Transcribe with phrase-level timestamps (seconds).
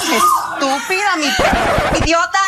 [0.00, 1.26] Estúpida, mi
[2.02, 2.38] idiota.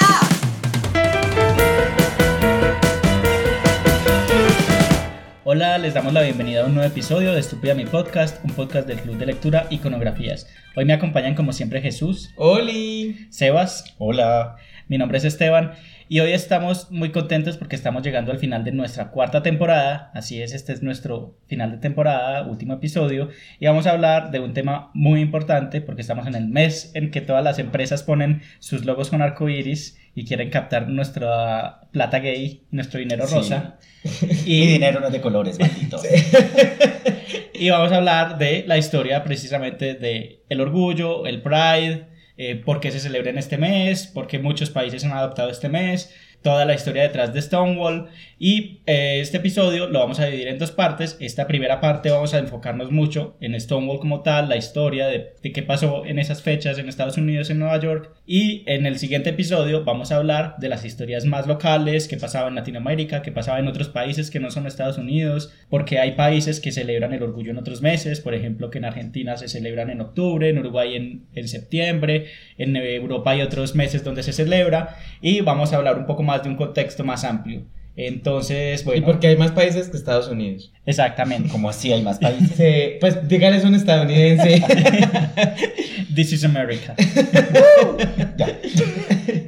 [5.45, 8.89] Hola, les damos la bienvenida a un nuevo episodio de Estúpida Mi Podcast, un podcast
[8.89, 10.47] del Club de Lectura Iconografías.
[10.75, 13.29] Hoy me acompañan como siempre Jesús, Oli.
[13.31, 14.57] Sebas, Hola.
[14.89, 15.75] mi nombre es Esteban
[16.15, 20.41] y hoy estamos muy contentos porque estamos llegando al final de nuestra cuarta temporada, así
[20.41, 24.55] es, este es nuestro final de temporada, último episodio, y vamos a hablar de un
[24.55, 28.85] tema muy importante porque estamos en el mes en que todas las empresas ponen sus
[28.85, 33.35] logos con arco iris y quieren captar nuestra plata gay, nuestro dinero Sí.
[33.35, 33.79] rosa.
[34.47, 36.01] Y dinero no es de colores, maldito.
[37.55, 42.07] Y vamos a hablar de la historia precisamente de el orgullo, el pride,
[42.37, 45.69] eh, por qué se celebra en este mes, por qué muchos países han adoptado este
[45.69, 48.11] mes, toda la historia detrás de Stonewall.
[48.39, 51.17] Y eh, este episodio lo vamos a dividir en dos partes.
[51.19, 55.53] Esta primera parte vamos a enfocarnos mucho en Stonewall como tal, la historia de, de
[55.53, 58.11] qué pasó en esas fechas en Estados Unidos, en Nueva York.
[58.27, 62.49] Y en el siguiente episodio vamos a hablar de las historias más locales, qué pasaba
[62.49, 66.61] en Latinoamérica, qué pasaba en otros países que no son Estados Unidos, porque hay países
[66.61, 70.03] que celebran el orgullo en otros meses, por ejemplo que en Argentina se celebran en
[70.03, 72.27] octubre, en Uruguay en, en septiembre,
[72.59, 76.34] en Europa hay otros meses donde se celebra y vamos a hablar un poco más
[76.43, 77.63] de un contexto más amplio.
[77.97, 80.73] Entonces, Y bueno, porque hay más países que Estados Unidos.
[80.85, 81.49] exactamente.
[81.49, 82.51] Como así hay más países.
[82.57, 84.63] Sí, pues dígales un estadounidense.
[86.15, 86.95] This is America.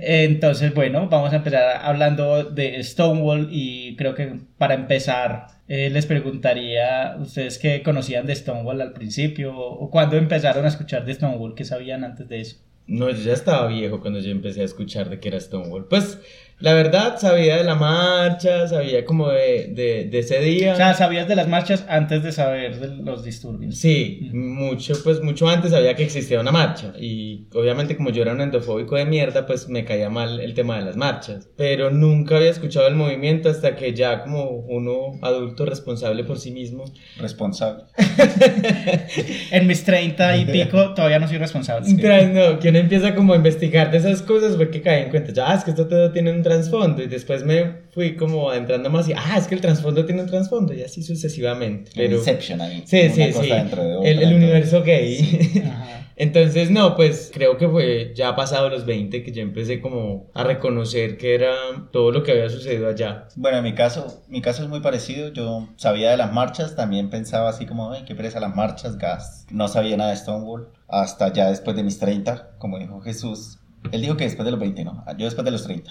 [0.00, 6.06] Entonces, bueno, vamos a empezar hablando de Stonewall y creo que para empezar eh, les
[6.06, 11.54] preguntaría, ¿ustedes qué conocían de Stonewall al principio o cuándo empezaron a escuchar de Stonewall?
[11.54, 12.58] ¿Qué sabían antes de eso?
[12.86, 15.86] No, yo ya estaba viejo cuando yo empecé a escuchar de que era Stonewall.
[15.88, 16.18] Pues
[16.58, 20.72] la verdad sabía de la marcha, sabía como de, de, de ese día.
[20.72, 23.76] O sea, ¿sabías de las marchas antes de saber de los disturbios?
[23.76, 28.32] Sí, mucho, pues mucho antes sabía que existía una marcha y obviamente como yo era
[28.32, 32.36] un endofóbico de mierda, pues me caía mal el tema de las marchas, pero nunca
[32.36, 36.84] había escuchado el movimiento hasta que ya como uno adulto responsable por sí mismo,
[37.19, 37.84] Responsable.
[39.50, 41.88] En mis 30 y pico todavía no soy responsable.
[41.88, 45.32] No, que uno empieza como a investigar de esas cosas fue que caí en cuenta,
[45.32, 48.88] ya, ah, es que esto todo tiene un trasfondo y después me fui como adentrando
[48.90, 51.90] más y, ah, es que el trasfondo tiene un trasfondo y así sucesivamente.
[51.94, 52.16] Pero...
[52.16, 52.82] Inception ahí.
[52.86, 53.48] Sí, sí, sí.
[53.48, 55.62] de otra, El, el universo gay.
[55.64, 56.06] Ajá.
[56.18, 60.44] Entonces, no, pues creo que fue ya pasado los 20 que yo empecé como a
[60.44, 61.54] reconocer que era
[61.92, 63.28] todo lo que había sucedido allá.
[63.36, 65.28] Bueno, en mi caso, mi caso es muy parecido.
[65.28, 69.46] Yo sabía de las marchas, también pensaba así como, ay, qué pereza las marchas, gas.
[69.50, 73.58] No sabía nada de Stonewall hasta ya después de mis 30, como dijo Jesús.
[73.92, 75.90] Él dijo que después de los 20, no, yo después de los 30.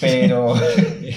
[0.00, 0.54] Pero,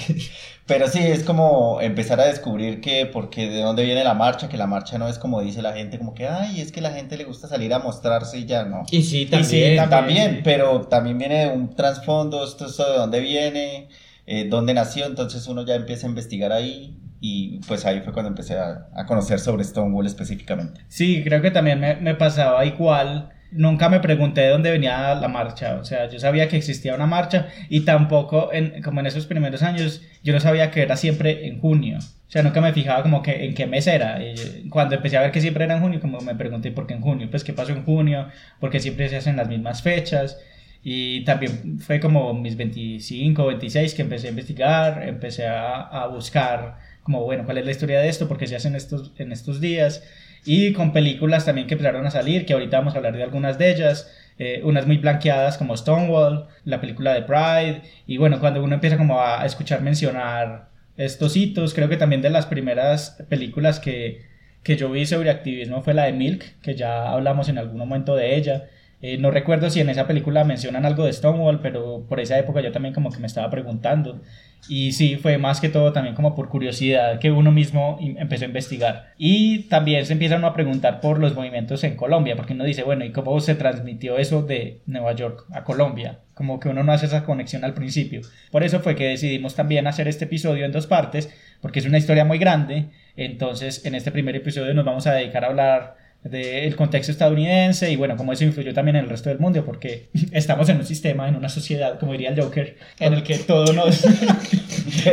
[0.66, 4.56] pero sí, es como empezar a descubrir que, porque de dónde viene la marcha, que
[4.56, 7.16] la marcha no es como dice la gente, como que, ay, es que la gente
[7.16, 8.82] le gusta salir a mostrarse y ya, no.
[8.90, 9.70] Y sí, Y también.
[9.70, 10.40] sí, También, También.
[10.44, 13.88] pero también viene de un trasfondo, esto, esto de dónde viene,
[14.26, 18.28] eh, dónde nació, entonces uno ya empieza a investigar ahí y pues ahí fue cuando
[18.28, 20.82] empecé a, a conocer sobre Stonewall específicamente.
[20.88, 23.30] Sí, creo que también me, me pasaba igual.
[23.50, 27.06] Nunca me pregunté de dónde venía la marcha, o sea, yo sabía que existía una
[27.06, 31.46] marcha y tampoco, en, como en esos primeros años, yo no sabía que era siempre
[31.46, 31.98] en junio.
[31.98, 34.22] O sea, nunca me fijaba como que en qué mes era.
[34.22, 36.92] Y cuando empecé a ver que siempre era en junio, como me pregunté por qué
[36.92, 38.28] en junio, pues qué pasó en junio,
[38.60, 40.38] porque siempre se hacen las mismas fechas.
[40.82, 46.78] Y también fue como mis 25, 26 que empecé a investigar, empecé a, a buscar
[47.02, 49.60] como, bueno, cuál es la historia de esto, por qué se hacen estos, en estos
[49.62, 50.02] días.
[50.44, 53.58] Y con películas también que empezaron a salir, que ahorita vamos a hablar de algunas
[53.58, 54.14] de ellas.
[54.40, 57.82] eh, unas muy blanqueadas como Stonewall, la película de Pride.
[58.06, 62.30] Y bueno, cuando uno empieza como a, escuchar mencionar estos hitos, creo que también de
[62.30, 64.26] las primeras películas que,
[64.62, 68.14] que yo vi sobre activismo fue la de Milk, que ya hablamos en algún momento
[68.16, 68.68] de ella.
[69.00, 72.60] Eh, no recuerdo si en esa película mencionan algo de Stonewall, pero por esa época
[72.60, 74.20] yo también como que me estaba preguntando.
[74.68, 78.48] Y sí, fue más que todo también como por curiosidad que uno mismo empezó a
[78.48, 79.12] investigar.
[79.16, 83.04] Y también se empieza a preguntar por los movimientos en Colombia, porque uno dice, bueno,
[83.04, 86.18] ¿y cómo se transmitió eso de Nueva York a Colombia?
[86.34, 88.22] Como que uno no hace esa conexión al principio.
[88.50, 91.98] Por eso fue que decidimos también hacer este episodio en dos partes, porque es una
[91.98, 92.86] historia muy grande.
[93.16, 97.96] Entonces, en este primer episodio nos vamos a dedicar a hablar del contexto estadounidense y
[97.96, 101.28] bueno, cómo eso influyó también en el resto del mundo, porque estamos en un sistema,
[101.28, 104.04] en una sociedad, como diría el Joker, en el que todo nos...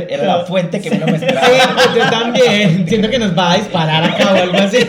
[0.09, 1.75] Era la fuente que uno me Sí, esperaba.
[1.75, 2.87] pues yo también.
[2.87, 4.77] Siento que nos va a disparar acá o algo así.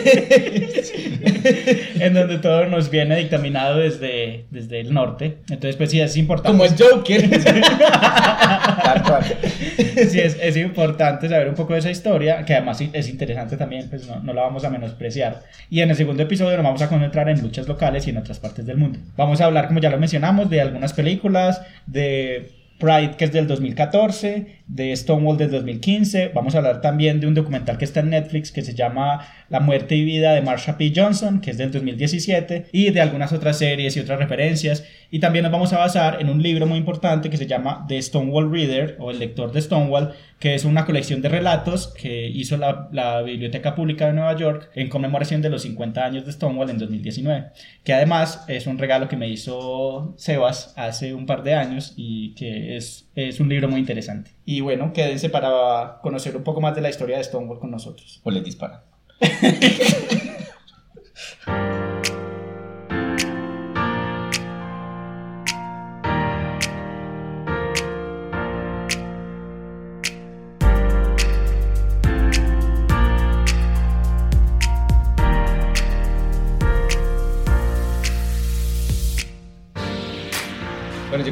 [1.99, 5.37] en donde todo nos viene dictaminado desde, desde el norte.
[5.49, 6.51] Entonces, pues sí, es importante.
[6.51, 7.29] Como el Joker.
[10.09, 13.57] Sí, es, es importante saber un poco de esa historia, que además sí es interesante
[13.57, 15.41] también, pues no, no la vamos a menospreciar.
[15.69, 18.39] Y en el segundo episodio nos vamos a concentrar en luchas locales y en otras
[18.39, 18.97] partes del mundo.
[19.17, 22.49] Vamos a hablar, como ya lo mencionamos, de algunas películas, de
[22.79, 26.31] Pride, que es del 2014, de Stonewall del 2015.
[26.33, 29.59] Vamos a hablar también de un documental que está en Netflix que se llama La
[29.59, 30.91] muerte y vida de Marsha P.
[30.95, 34.83] Johnson, que es del 2017, y de algunas otras series y otras referencias.
[35.09, 38.01] Y también nos vamos a basar en un libro muy importante que se llama The
[38.01, 42.57] Stonewall Reader o El lector de Stonewall, que es una colección de relatos que hizo
[42.57, 46.69] la, la, Biblioteca Pública de Nueva York en conmemoración de los 50 años de Stonewall
[46.69, 47.47] en 2019,
[47.83, 52.35] que además es un regalo que me hizo Sebas hace un par de años y
[52.35, 54.31] que es, es un libro muy interesante.
[54.45, 58.21] Y bueno, quédense para conocer un poco más de la historia de Stonewall con nosotros.
[58.23, 58.81] O le disparan.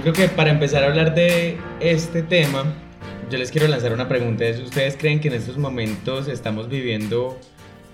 [0.06, 2.76] creo que para empezar a hablar de este tema,
[3.32, 4.46] yo les quiero lanzar una pregunta.
[4.64, 7.40] ¿Ustedes creen que en estos momentos estamos viviendo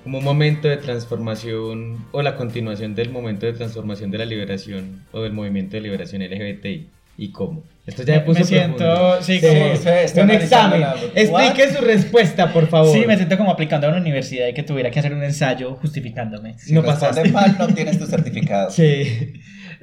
[0.03, 5.05] como un momento de transformación o la continuación del momento de transformación de la liberación
[5.13, 6.89] o del movimiento de liberación LGBTI?
[7.17, 7.63] ¿Y cómo?
[7.85, 10.83] Esto ya me, puso me siento, sí, como sí, un examen.
[11.15, 12.93] Explique su respuesta, por favor.
[12.93, 15.75] Sí, me siento como aplicando a una universidad y que tuviera que hacer un ensayo
[15.75, 16.59] justificándome.
[16.59, 18.69] Si no pasaste mal, no tienes tu certificado.
[18.69, 19.33] Sí.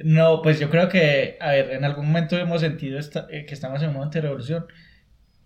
[0.03, 3.53] No, pues yo creo que, a ver, en algún momento hemos sentido esta, eh, que
[3.53, 4.65] estamos en un momento de revolución.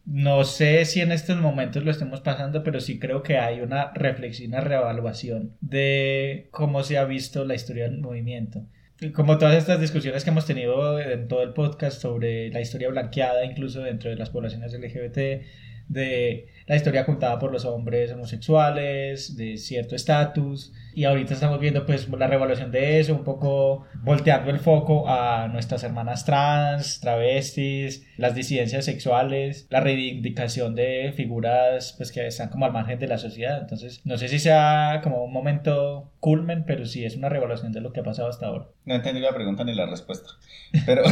[0.05, 3.91] No sé si en estos momentos lo estemos pasando, pero sí creo que hay una
[3.93, 8.65] reflexión, una reevaluación de cómo se ha visto la historia del movimiento.
[9.13, 13.43] Como todas estas discusiones que hemos tenido en todo el podcast sobre la historia blanqueada,
[13.43, 15.45] incluso dentro de las poblaciones LGBT,
[15.87, 21.85] de la historia contada por los hombres homosexuales, de cierto estatus, y ahorita estamos viendo
[21.85, 28.05] pues la revolución de eso, un poco volteando el foco a nuestras hermanas trans, travestis,
[28.17, 33.17] las disidencias sexuales, la reivindicación de figuras pues que están como al margen de la
[33.17, 33.59] sociedad.
[33.59, 37.81] Entonces, no sé si sea como un momento culmen, pero sí es una revolución de
[37.81, 38.67] lo que ha pasado hasta ahora.
[38.85, 40.29] No entendí la pregunta ni la respuesta.
[40.85, 41.03] Pero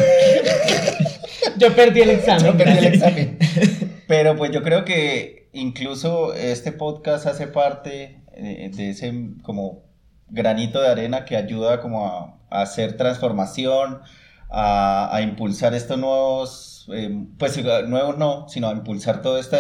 [1.57, 2.45] yo perdí el examen.
[2.45, 3.38] Yo perdí el examen.
[4.12, 9.84] Pero pues yo creo que incluso este podcast hace parte de ese como
[10.28, 14.02] granito de arena que ayuda como a, hacer transformación,
[14.51, 17.57] a, a, impulsar estos nuevos, eh, pues
[17.88, 19.57] nuevos no, sino a impulsar toda esta,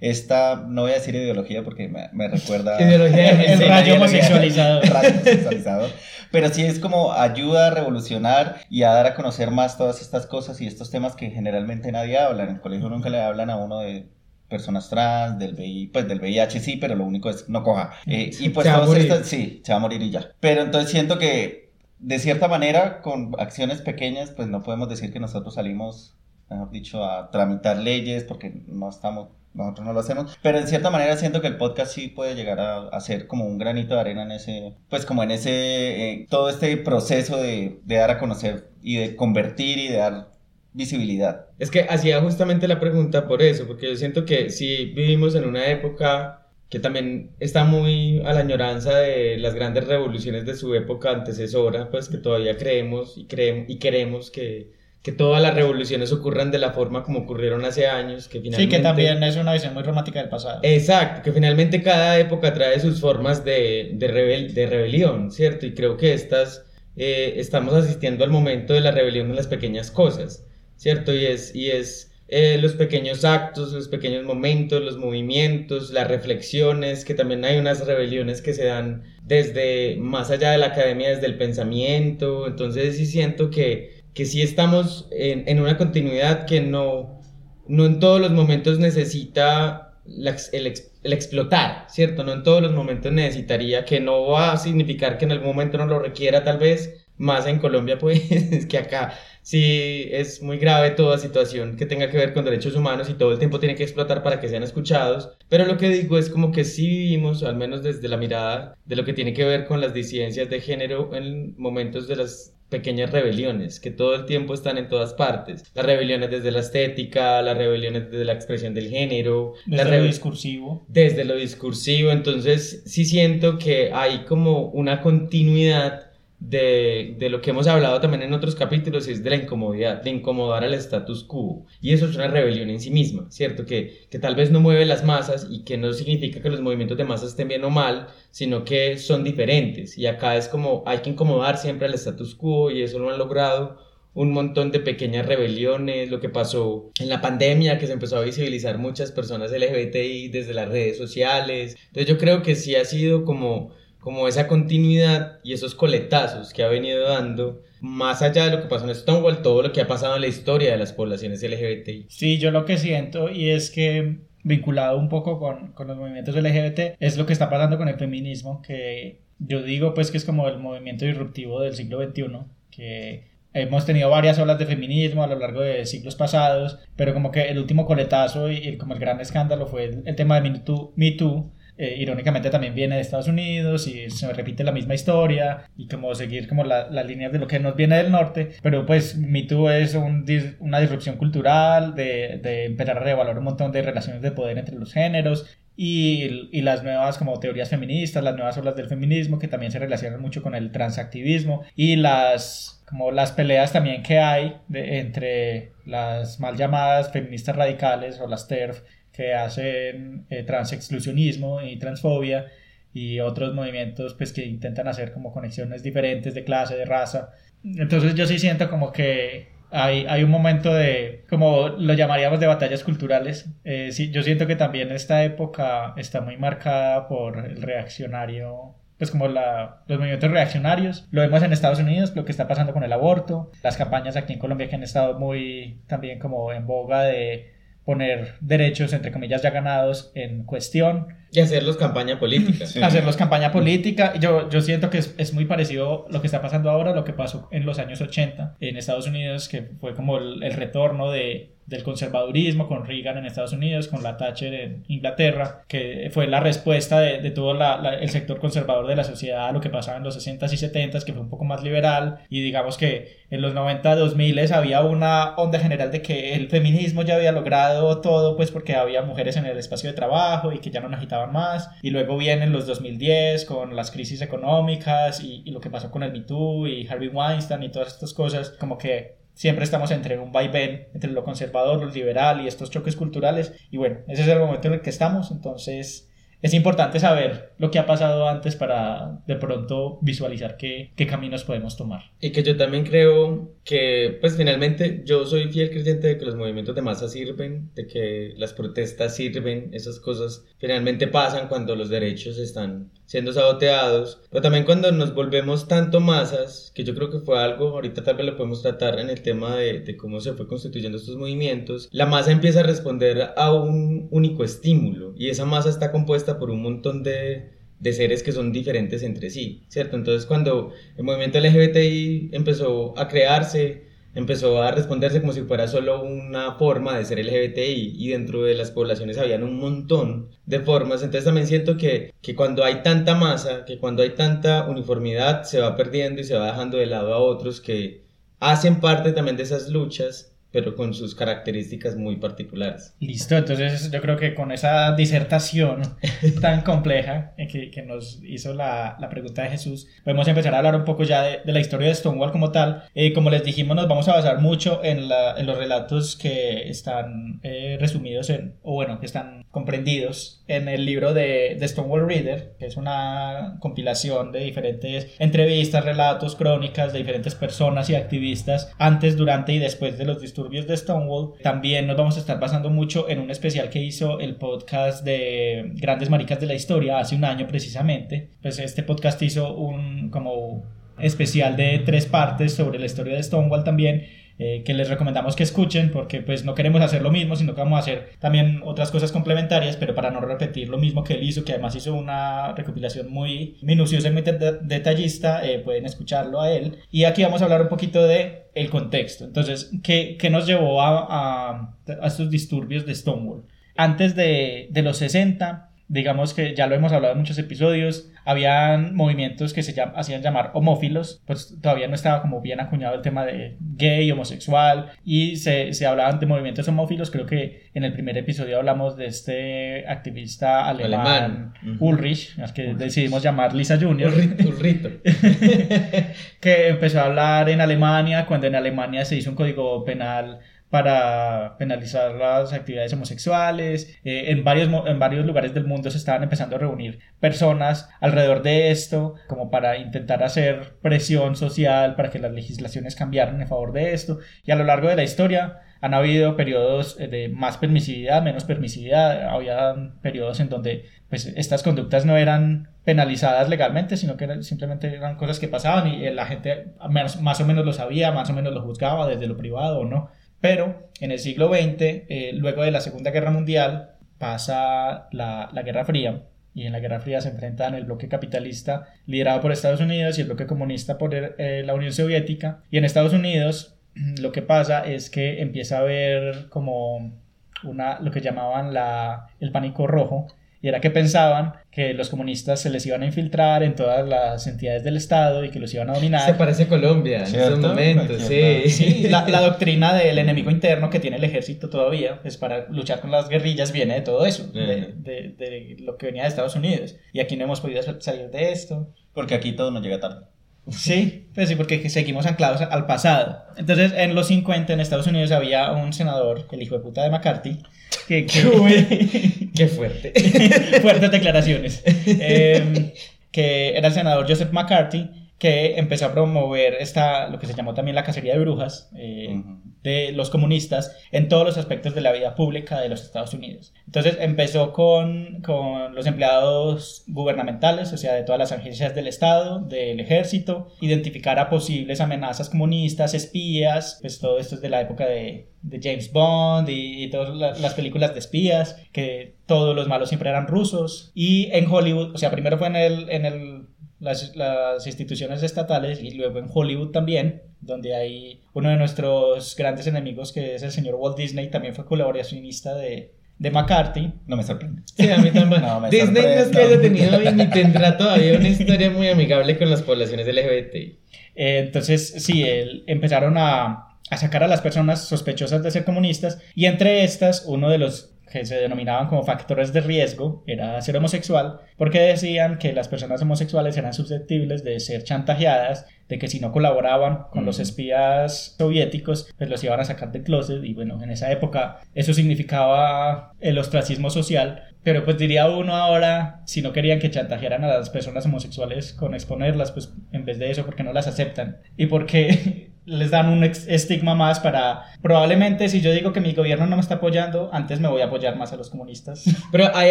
[0.00, 2.80] esta no voy a decir ideología porque me, me recuerda...
[2.80, 4.82] Ideología, el, el rayo homosexualizado.
[4.82, 5.88] rayo homosexualizado.
[6.30, 10.26] Pero sí es como ayuda a revolucionar y a dar a conocer más todas estas
[10.26, 12.44] cosas y estos temas que generalmente nadie habla.
[12.44, 14.08] En el colegio nunca le hablan a uno de
[14.48, 17.92] personas trans, del VIH, pues del VIH sí, pero lo único es no coja.
[18.06, 20.30] Eh, y pues todos estos, sí, se va a morir y ya.
[20.40, 21.65] Pero entonces siento que
[21.98, 26.16] de cierta manera, con acciones pequeñas, pues no podemos decir que nosotros salimos,
[26.50, 30.90] mejor dicho, a tramitar leyes porque no estamos nosotros no lo hacemos, pero en cierta
[30.90, 34.22] manera siento que el podcast sí puede llegar a, ser como un granito de arena
[34.22, 38.68] en ese, pues como en ese, eh, todo este proceso de, de, dar a conocer
[38.82, 40.28] y de convertir y de dar
[40.74, 41.46] visibilidad.
[41.58, 45.48] Es que hacía justamente la pregunta por eso, porque yo siento que si vivimos en
[45.48, 50.74] una época que también está muy a la añoranza de las grandes revoluciones de su
[50.74, 54.72] época antecesora, pues que todavía creemos y, creemos, y queremos que,
[55.02, 58.74] que todas las revoluciones ocurran de la forma como ocurrieron hace años, que finalmente...
[58.74, 60.60] Sí, que también es una visión muy romántica del pasado.
[60.62, 65.66] Exacto, que finalmente cada época trae sus formas de, de, rebel, de rebelión, ¿cierto?
[65.66, 66.64] Y creo que estas,
[66.96, 70.46] eh, estamos asistiendo al momento de la rebelión de las pequeñas cosas.
[70.76, 71.12] ¿cierto?
[71.12, 77.04] Y es, y es eh, los pequeños actos, los pequeños momentos, los movimientos, las reflexiones,
[77.04, 81.26] que también hay unas rebeliones que se dan desde más allá de la academia, desde
[81.26, 82.46] el pensamiento.
[82.48, 87.20] Entonces sí siento que, que sí estamos en, en una continuidad que no,
[87.68, 92.24] no en todos los momentos necesita el, el, explotar, ¿cierto?
[92.24, 95.78] No en todos los momentos necesitaría, que no va a significar que en algún momento
[95.78, 100.90] no lo requiera tal vez, más en Colombia pues que acá sí es muy grave
[100.90, 103.84] toda situación que tenga que ver con derechos humanos y todo el tiempo tiene que
[103.84, 105.30] explotar para que sean escuchados.
[105.48, 108.96] Pero lo que digo es como que sí vivimos, al menos desde la mirada de
[108.96, 113.10] lo que tiene que ver con las disidencias de género en momentos de las pequeñas
[113.10, 115.64] rebeliones que todo el tiempo están en todas partes.
[115.74, 120.84] Las rebeliones desde la estética, las rebeliones desde la expresión del género, desde lo discursivo.
[120.88, 127.50] Desde lo discursivo, entonces sí siento que hay como una continuidad de, de, lo que
[127.50, 131.64] hemos hablado también en otros capítulos es de la incomodidad, de incomodar al status quo.
[131.80, 133.64] Y eso es una rebelión en sí misma, ¿cierto?
[133.64, 136.98] Que, que tal vez no mueve las masas y que no significa que los movimientos
[136.98, 139.96] de masas estén bien o mal, sino que son diferentes.
[139.96, 143.18] Y acá es como hay que incomodar siempre al status quo y eso lo han
[143.18, 148.16] logrado un montón de pequeñas rebeliones, lo que pasó en la pandemia, que se empezó
[148.16, 151.76] a visibilizar muchas personas LGBTI desde las redes sociales.
[151.88, 153.74] Entonces yo creo que sí ha sido como
[154.06, 158.68] como esa continuidad y esos coletazos que ha venido dando, más allá de lo que
[158.68, 162.06] pasó en Stonewall, todo lo que ha pasado en la historia de las poblaciones LGBTI.
[162.08, 166.36] Sí, yo lo que siento y es que vinculado un poco con, con los movimientos
[166.36, 170.24] LGBT es lo que está pasando con el feminismo, que yo digo pues que es
[170.24, 172.26] como el movimiento disruptivo del siglo XXI,
[172.70, 177.32] que hemos tenido varias olas de feminismo a lo largo de siglos pasados, pero como
[177.32, 180.62] que el último coletazo y, como el gran escándalo fue el, el tema de Me
[180.94, 185.68] Me Too eh, irónicamente también viene de Estados Unidos y se repite la misma historia
[185.76, 188.86] y como seguir como las la líneas de lo que nos viene del norte, pero
[188.86, 190.24] pues Me Too es un,
[190.60, 194.76] una disrupción cultural de, de empezar a reevaluar un montón de relaciones de poder entre
[194.76, 199.46] los géneros y, y, las nuevas como teorías feministas, las nuevas olas del feminismo que
[199.46, 204.56] también se relacionan mucho con el transactivismo y las como las peleas también que hay
[204.72, 208.82] entre las mal llamadas feministas radicales o las TERF
[209.16, 212.46] que hacen eh, transexclusionismo y transfobia
[212.92, 217.30] y otros movimientos pues que intentan hacer como conexiones diferentes de clase, de raza.
[217.64, 222.46] Entonces yo sí siento como que hay, hay un momento de, como lo llamaríamos de
[222.46, 223.48] batallas culturales.
[223.64, 229.10] Eh, sí, yo siento que también esta época está muy marcada por el reaccionario pues
[229.10, 231.06] como la, los movimientos reaccionarios.
[231.10, 234.32] Lo vemos en Estados Unidos, lo que está pasando con el aborto, las campañas aquí
[234.32, 237.55] en Colombia que han estado muy también como en boga de
[237.86, 241.06] poner derechos, entre comillas, ya ganados en cuestión.
[241.36, 242.64] Y hacerlos campaña política.
[242.64, 244.14] Hacerlos campaña política.
[244.18, 247.12] Yo, yo siento que es, es, muy parecido lo que está pasando ahora, lo que
[247.12, 251.82] pasó en los años 80 en Estados Unidos, que fue como el retorno de, del
[251.82, 257.00] conservadurismo con Reagan en Estados Unidos, con la Thatcher en Inglaterra, que fue la respuesta
[257.00, 260.16] de, de todo el sector conservador de la sociedad a lo que pasaba en los
[260.16, 263.96] 60s y 70s, que fue un poco más liberal, y digamos que en los 90,
[263.96, 268.76] 2000 había una onda general de que el feminismo ya había logrado todo, pues porque
[268.76, 272.16] había mujeres en el espacio de trabajo y que ya no necesitaban más, y luego
[272.16, 276.20] vienen los 2010 con las crisis económicas y, y lo que pasó con el Me
[276.20, 280.88] Too y Harvey Weinstein y todas estas cosas, como que siempre estamos entre un vaivén
[280.94, 283.52] entre lo conservador, lo liberal y estos choques culturales.
[283.70, 285.30] Y bueno, ese es el momento en el que estamos.
[285.30, 286.10] Entonces,
[286.42, 291.44] es importante saber lo que ha pasado antes para de pronto visualizar qué, qué, caminos
[291.44, 292.02] podemos tomar.
[292.20, 296.36] Y que yo también creo que, pues finalmente, yo soy fiel creyente de que los
[296.36, 301.88] movimientos de masa sirven, de que las protestas sirven, esas cosas finalmente pasan cuando los
[301.88, 307.20] derechos están siendo saboteados, pero también cuando nos volvemos tanto masas, que yo creo que
[307.20, 310.34] fue algo, ahorita tal vez lo podemos tratar en el tema de, de cómo se
[310.34, 315.44] fue constituyendo estos movimientos, la masa empieza a responder a un único estímulo y esa
[315.44, 319.96] masa está compuesta por un montón de, de seres que son diferentes entre sí, ¿cierto?
[319.96, 323.85] Entonces cuando el movimiento LGBTI empezó a crearse,
[324.16, 328.54] empezó a responderse como si fuera solo una forma de ser LGBTI y dentro de
[328.54, 331.02] las poblaciones habían un montón de formas.
[331.02, 335.60] Entonces también siento que, que cuando hay tanta masa, que cuando hay tanta uniformidad, se
[335.60, 338.06] va perdiendo y se va dejando de lado a otros que
[338.40, 342.94] hacen parte también de esas luchas pero con sus características muy particulares.
[342.98, 345.82] Listo, entonces yo creo que con esa disertación
[346.40, 350.74] tan compleja que, que nos hizo la, la, pregunta de Jesús, podemos empezar a hablar
[350.74, 352.84] un poco ya de, de la historia de Stonewall como tal.
[352.94, 356.70] Eh, como les dijimos, nos vamos a basar mucho en, la, en los relatos que
[356.70, 362.06] están eh, resumidos en, o bueno, que están comprendidos en el libro de, de Stonewall
[362.06, 368.70] Reader, que es una compilación de diferentes entrevistas, relatos, crónicas de diferentes personas y activistas
[368.76, 371.38] antes, durante y después de los disturbios de Stonewall.
[371.42, 375.70] También nos vamos a estar basando mucho en un especial que hizo el podcast de
[375.76, 378.32] Grandes Maricas de la Historia hace un año precisamente.
[378.42, 380.64] Pues este podcast hizo un como
[380.98, 384.06] especial de tres partes sobre la historia de Stonewall también
[384.38, 387.62] eh, que les recomendamos que escuchen porque pues no queremos hacer lo mismo, sino que
[387.62, 391.22] vamos a hacer también otras cosas complementarias, pero para no repetir lo mismo que él
[391.22, 396.50] hizo, que además hizo una recopilación muy minuciosa y muy detallista, eh, pueden escucharlo a
[396.50, 396.78] él.
[396.90, 399.24] Y aquí vamos a hablar un poquito de el contexto.
[399.24, 403.44] Entonces, ¿qué, qué nos llevó a, a, a, estos disturbios de Stonewall?
[403.76, 408.96] Antes de, de los 60, digamos que ya lo hemos hablado en muchos episodios, habían
[408.96, 413.02] movimientos que se llam- hacían llamar homófilos, pues todavía no estaba como bien acuñado el
[413.02, 417.92] tema de gay, homosexual, y se, se hablaban de movimientos homófilos, creo que en el
[417.92, 421.54] primer episodio hablamos de este activista alemán, Alemán.
[421.76, 421.86] Ujú.
[421.86, 424.12] Ulrich, al que decidimos llamar Lisa Junior,
[424.44, 424.88] urrito.
[426.40, 431.56] que empezó a hablar en Alemania, cuando en Alemania se hizo un código penal para
[431.58, 433.98] penalizar las actividades homosexuales.
[434.04, 438.42] Eh, en, varios, en varios lugares del mundo se estaban empezando a reunir personas alrededor
[438.42, 443.72] de esto, como para intentar hacer presión social para que las legislaciones cambiaran en favor
[443.72, 444.18] de esto.
[444.44, 448.44] Y a lo largo de la historia han habido periodos eh, de más permisividad, menos
[448.44, 449.28] permisividad.
[449.28, 455.16] Había periodos en donde pues, estas conductas no eran penalizadas legalmente, sino que simplemente eran
[455.16, 458.32] cosas que pasaban y eh, la gente más, más o menos lo sabía, más o
[458.32, 460.10] menos lo juzgaba desde lo privado o no.
[460.46, 465.84] Pero en el siglo XX, eh, luego de la Segunda Guerra Mundial, pasa la, Guerra
[465.84, 466.22] Fría
[466.54, 470.20] y en la Guerra Fría se enfrentan el bloque capitalista liderado por Estados Unidos y
[470.20, 472.60] el bloque comunista por eh, la Unión Soviética.
[472.70, 473.74] Y en Estados Unidos
[474.20, 477.18] lo que pasa es que empieza a haber como
[477.64, 480.28] una, lo que llamaban la, el pánico rojo,
[480.66, 484.48] y era que pensaban que los comunistas se les iban a infiltrar en todas las
[484.48, 486.22] entidades del Estado y que los iban a dominar.
[486.22, 488.68] Se parece a Colombia en momentos, Cierto.
[488.68, 488.70] sí.
[489.02, 492.98] Sí, la, la doctrina del enemigo interno que tiene el ejército todavía, pues para luchar
[493.00, 495.02] con las guerrillas viene de todo eso, de, Ujú.
[495.02, 496.96] de- de lo que venía de Estados Unidos.
[497.12, 498.92] Y aquí no hemos podido sal- salir de esto.
[499.14, 500.26] Porque aquí todo nos llega tarde.
[500.70, 503.44] Sí, pues sí, porque seguimos anclados al pasado.
[503.56, 507.10] Entonces, en los 50 en Estados Unidos había un senador, el hijo de puta de
[507.10, 507.62] McCarthy,
[508.08, 508.26] que...
[508.26, 510.12] que Qué fuerte.
[510.82, 511.82] fuertes declaraciones.
[511.86, 512.92] Eh,
[513.30, 515.08] que era el senador Joseph McCarthy,
[515.38, 519.34] que empezó a promover esta, lo que se llamó también la cacería de brujas eh,
[519.38, 519.58] Ujú.
[519.82, 523.74] de los comunistas en todos los aspectos de la vida pública de los Estados Unidos.
[523.84, 529.58] Entonces empezó con, con los empleados gubernamentales, o sea, de todas las agencias del Estado,
[529.60, 535.06] del ejército, identificar a posibles amenazas comunistas, espías, pues todo esto es de la época
[535.06, 539.86] de, de James Bond y, y todas la- las películas de espías, que todos los
[539.86, 541.12] malos siempre eran rusos.
[541.14, 543.10] Y en Hollywood, o sea, primero fue en el...
[543.10, 543.55] En el
[544.00, 549.86] las, las instituciones estatales y luego en Hollywood también, donde hay uno de nuestros grandes
[549.86, 554.12] enemigos que es el señor Walt Disney, también fue colaboracionista de, de McCarthy.
[554.26, 554.82] No me sorprende.
[554.96, 555.30] Sí, a mí.
[555.34, 559.08] No, me Disney no es que haya tenido y ni tendrá todavía una historia muy
[559.08, 560.74] amigable con las poblaciones LGBT.
[560.74, 560.98] Eh,
[561.34, 566.66] entonces, sí, él- empezaron a, a sacar a las personas sospechosas de ser comunistas y
[566.66, 571.60] entre estas, uno de los que se denominaban como factores de riesgo era ser homosexual,
[571.76, 576.52] porque decían que las personas homosexuales eran susceptibles de ser chantajeadas, de que si no
[576.52, 581.10] colaboraban con los espías soviéticos, pues los iban a sacar del closet y bueno, en
[581.10, 587.00] esa época eso significaba el ostracismo social, pero pues diría uno ahora, si no querían
[587.00, 590.92] que chantajearan a las personas homosexuales con exponerlas, pues en vez de eso, porque no
[590.92, 591.56] las aceptan?
[591.76, 596.66] Y porque les dan un estigma más para, probablemente si yo digo que mi gobierno
[596.66, 599.24] no me está apoyando, antes me voy a apoyar más a los comunistas.
[599.52, 599.90] Pero hay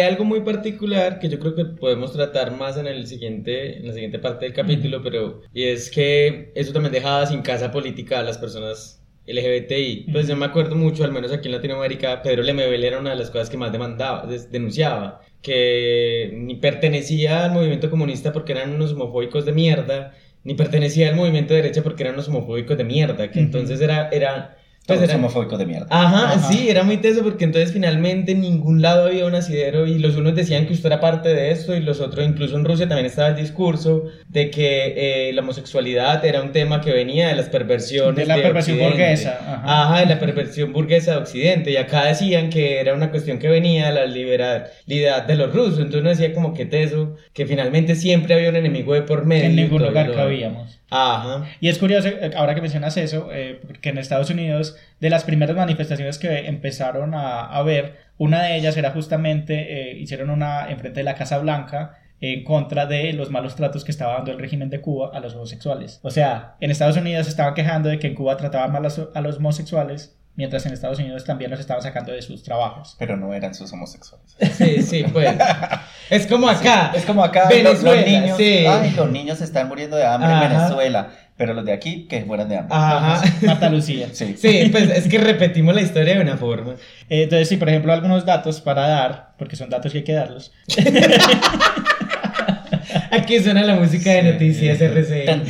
[0.00, 3.92] algo muy particular que yo creo que podemos tratar más en, el siguiente, en la
[3.92, 6.05] siguiente parte del capítulo, pero y es que
[6.54, 10.06] eso también dejaba sin casa política a las personas LGBTI.
[10.12, 13.16] Pues yo me acuerdo mucho, al menos aquí en Latinoamérica, Pedro Lemebel era una de
[13.16, 18.92] las cosas que más demandaba, denunciaba, que ni pertenecía al movimiento comunista porque eran unos
[18.92, 20.14] homofóbicos de mierda,
[20.44, 24.08] ni pertenecía al movimiento de derecha porque eran unos homofóbicos de mierda, que entonces era...
[24.10, 24.55] era
[24.86, 25.86] pues Todos era- homofóbicos de mierda.
[25.90, 26.48] Ajá, Ajá.
[26.52, 30.16] sí, era muy teso porque entonces finalmente en ningún lado había un asidero y los
[30.16, 33.06] unos decían que usted era parte de esto y los otros, incluso en Rusia también
[33.06, 37.48] estaba el discurso de que eh, la homosexualidad era un tema que venía de las
[37.48, 38.96] perversiones De la perversión Occidente.
[39.02, 39.82] burguesa, ajá.
[39.82, 43.48] Ajá, de la perversión burguesa de Occidente y acá decían que era una cuestión que
[43.48, 47.94] venía de la liberalidad de los rusos, entonces uno decía como que teso, que finalmente
[47.94, 49.46] siempre había un enemigo de por medio.
[49.46, 50.78] en ningún lugar lo- cabíamos.
[50.90, 51.46] Ajá.
[51.60, 55.24] Y es curioso, eh, ahora que mencionas eso, eh, porque en Estados Unidos, de las
[55.24, 61.00] primeras manifestaciones que empezaron a, ver, una de ellas era justamente, eh, hicieron una enfrente
[61.00, 64.70] de la Casa Blanca en contra de los malos tratos que estaba dando el régimen
[64.70, 66.00] de Cuba a los homosexuales.
[66.02, 69.36] O sea, en Estados Unidos estaban quejando de que en Cuba trataban mal a los
[69.36, 72.94] homosexuales, mientras en Estados Unidos también los estaban sacando de sus trabajos.
[72.98, 74.36] Pero no eran sus homosexuales.
[74.56, 75.34] Sí, sí, pues.
[76.10, 76.92] es como acá.
[76.94, 77.50] Es como acá los-
[77.82, 78.36] Venezuela, los niños.
[78.36, 78.64] sí.
[78.66, 80.44] Ay, los niños están muriendo de hambre Ajá.
[80.46, 81.08] en Venezuela.
[81.38, 82.74] Pero los de aquí que mueran de hambre.
[82.74, 83.22] Ajá.
[83.42, 84.08] Marta Lucía.
[84.12, 84.36] Sí.
[84.38, 86.72] Sí, pues es que repetimos la historia de una forma.
[87.10, 90.14] Eh, Entonces, sí, por ejemplo, algunos datos para dar, porque son datos que hay que
[90.14, 90.50] darlos.
[93.10, 95.26] Aquí suena la música de noticias RCN.
[95.26, 95.42] tan.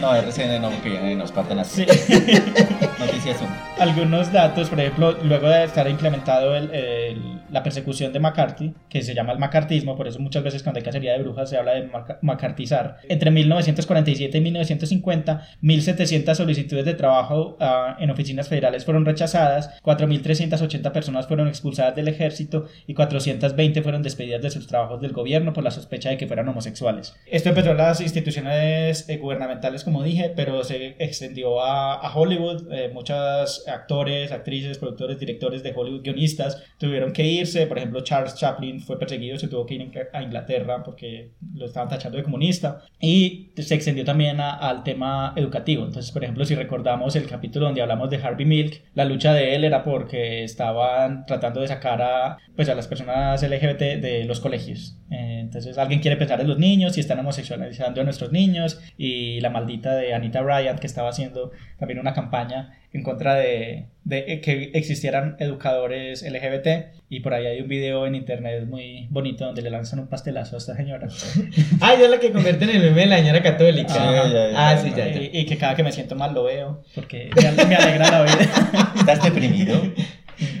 [0.00, 1.84] No, RCN no, que eh, nos parten así.
[2.98, 3.50] Noticias 1.
[3.78, 9.02] Algunos datos, por ejemplo, luego de estar implementado el- el- la persecución de McCarthy, que
[9.02, 11.72] se llama el macartismo, por eso muchas veces cuando hay cacería de brujas se habla
[11.74, 12.96] de maca- macartizar.
[13.08, 20.90] Entre 1947 y 1950, 1.700 solicitudes de trabajo ah, en oficinas federales fueron rechazadas, 4.380
[20.92, 25.62] personas fueron expulsadas del ejército y 420 fueron despedidas de sus trabajos del gobierno por
[25.64, 27.14] la sospecha de que fueran homosexuales.
[27.26, 32.72] Esto empezó en las instituciones eh, gubernamentales, como dije, pero se extendió a, a Hollywood.
[32.72, 37.66] Eh, muchos actores, actrices, productores, directores de Hollywood, guionistas, tuvieron que irse.
[37.66, 41.88] Por ejemplo, Charles Chaplin fue perseguido, se tuvo que ir a Inglaterra porque lo estaban
[41.88, 42.82] tachando de comunista.
[43.00, 45.84] Y se extendió también a- al tema educativo.
[45.84, 49.54] Entonces, por ejemplo, si recordamos el capítulo donde hablamos de Harvey Milk, la lucha de
[49.54, 54.40] él era porque estaban tratando de sacar a, pues, a las personas LGBT de los
[54.40, 54.96] colegios.
[55.10, 58.78] Eh, entonces, alguien quiere pensar en los niños y están homosexualizando a nuestros niños.
[58.98, 63.86] Y la maldita de Anita Bryant, que estaba haciendo también una campaña en contra de,
[64.04, 66.92] de que existieran educadores LGBT.
[67.08, 70.56] Y por ahí hay un video en internet muy bonito donde le lanzan un pastelazo
[70.56, 71.08] a esta señora.
[71.80, 73.94] Ah, ya la que convierte en el meme de la señora católica.
[73.94, 75.22] Sí, ya, ya, ah, sí, ya, ya.
[75.22, 78.92] Y, y que cada que me siento mal lo veo, porque me alegra la vida.
[78.98, 79.80] ¿Estás deprimido?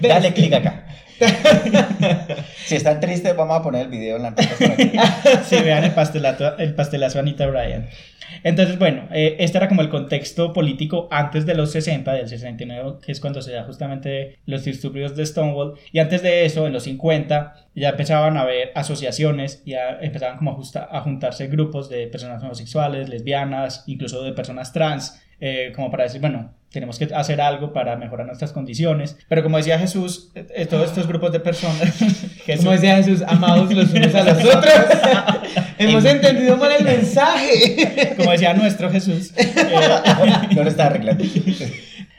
[0.00, 0.86] Dale clic acá.
[2.66, 4.34] Si están tristes, vamos a poner el video en la.
[5.44, 7.88] Si vean el pastelazo, el pastelazo Anita Bryan.
[8.42, 12.94] Entonces, bueno, eh, este era como el contexto político antes de los 60, del 69,
[13.04, 15.74] que es cuando se da justamente los disturbios de Stonewall.
[15.92, 20.50] Y antes de eso, en los 50, ya empezaban a haber asociaciones, ya empezaban como
[20.52, 25.90] a, justa- a juntarse grupos de personas homosexuales, lesbianas, incluso de personas trans, eh, como
[25.90, 29.16] para decir, bueno, tenemos que hacer algo para mejorar nuestras condiciones.
[29.28, 31.80] Pero como decía Jesús, eh, eh, todos estos grupos de personas...
[32.44, 34.74] Jesús- Como decía Jesús, amados los unos a los otros.
[35.78, 38.14] Hemos entendido mal el mensaje.
[38.16, 39.52] como decía nuestro Jesús, eh,
[40.54, 41.24] No lo está arreglando.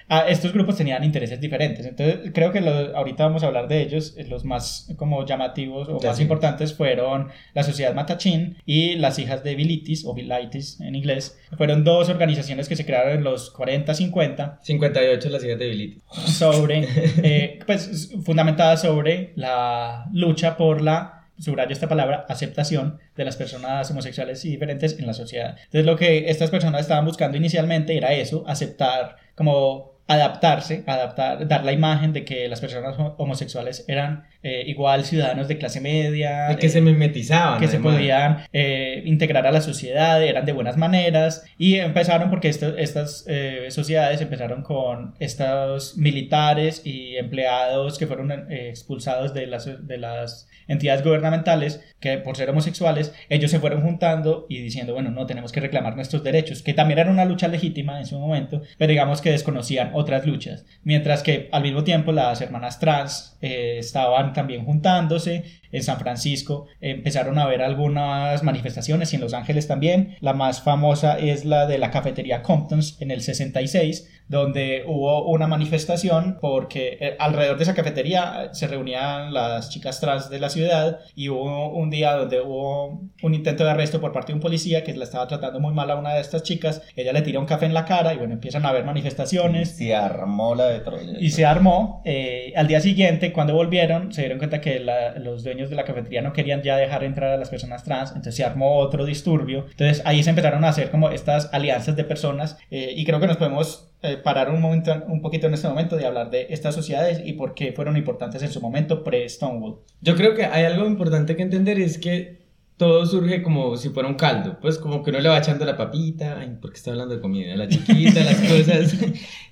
[0.07, 1.85] A estos grupos tenían intereses diferentes.
[1.85, 4.13] Entonces, creo que lo- ahorita vamos a hablar de ellos.
[4.17, 6.23] eh, Los más como llamativos o Ya más sí.
[6.23, 11.39] importantes fueron la Sociedad Matachín y las Hijas de Bilitis, o Bilitis en inglés.
[11.57, 16.01] Fueron dos organizaciones que se crearon en los 40-50 58 la siguiente debility.
[16.27, 16.87] sobre,
[17.23, 23.91] eh, pues, fundamentadas sobre la lucha por la subrayo esta palabra, aceptación de las personas
[23.91, 25.57] homosexuales y diferentes en la sociedad.
[25.65, 31.63] Entonces lo que estas personas estaban buscando inicialmente era eso, aceptar como adaptarse, adaptar, dar
[31.65, 36.51] la imagen de que las personas ho- homosexuales eran eh, igual ciudadanos de clase media,
[36.51, 37.59] Y que eh, se mimetizaban.
[37.59, 42.49] que se podían eh, integrar a la sociedad, eran de buenas maneras y empezaron porque
[42.49, 49.87] esto- estas eh, sociedades empezaron con estos militares y empleados que fueron expulsados de las,
[49.87, 55.11] de las entidades gubernamentales que por ser homosexuales ellos se fueron juntando y diciendo bueno
[55.11, 58.61] no tenemos que reclamar nuestros derechos que también era una lucha legítima en su momento
[58.79, 63.77] pero digamos que desconocían otras luchas mientras que al mismo tiempo las hermanas trans eh,
[63.79, 69.67] estaban también juntándose en San Francisco empezaron a haber algunas manifestaciones y en Los Ángeles
[69.67, 70.15] también.
[70.21, 75.47] La más famosa es la de la cafetería Compton's en el 66, donde hubo una
[75.47, 80.99] manifestación porque eh, alrededor de esa cafetería se reunían las chicas trans de la ciudad
[81.15, 84.83] y hubo un día donde hubo un intento de arresto por parte de un policía
[84.83, 86.81] que la estaba tratando muy mal a una de estas chicas.
[86.95, 89.75] Ella le tira un café en la cara y bueno, empiezan a haber manifestaciones.
[89.77, 91.13] Se armó la de Troya.
[91.19, 92.01] Y se armó.
[92.05, 95.83] eh, al día siguiente, cuando volvieron, se dieron cuenta que la- los dueños de la
[95.85, 98.09] cafetería no querían ya dejar entrar a las personas trans.
[98.09, 99.65] Entonces se armó otro disturbio.
[99.71, 102.57] Entonces ahí se empezaron a hacer como estas alianzas de personas.
[102.71, 105.95] eh, y creo que nos podemos eh, parar un, momento, un poquito en este momento
[105.95, 109.79] de hablar de estas sociedades y por qué fueron importantes en su momento pre-Stonewall.
[110.01, 112.44] Yo creo que hay algo importante que entender es que
[112.77, 115.77] todo surge como si fuera un caldo, pues como que uno le va echando la
[115.77, 118.95] papita, ay, porque está hablando de comida, la chiquita, las cosas.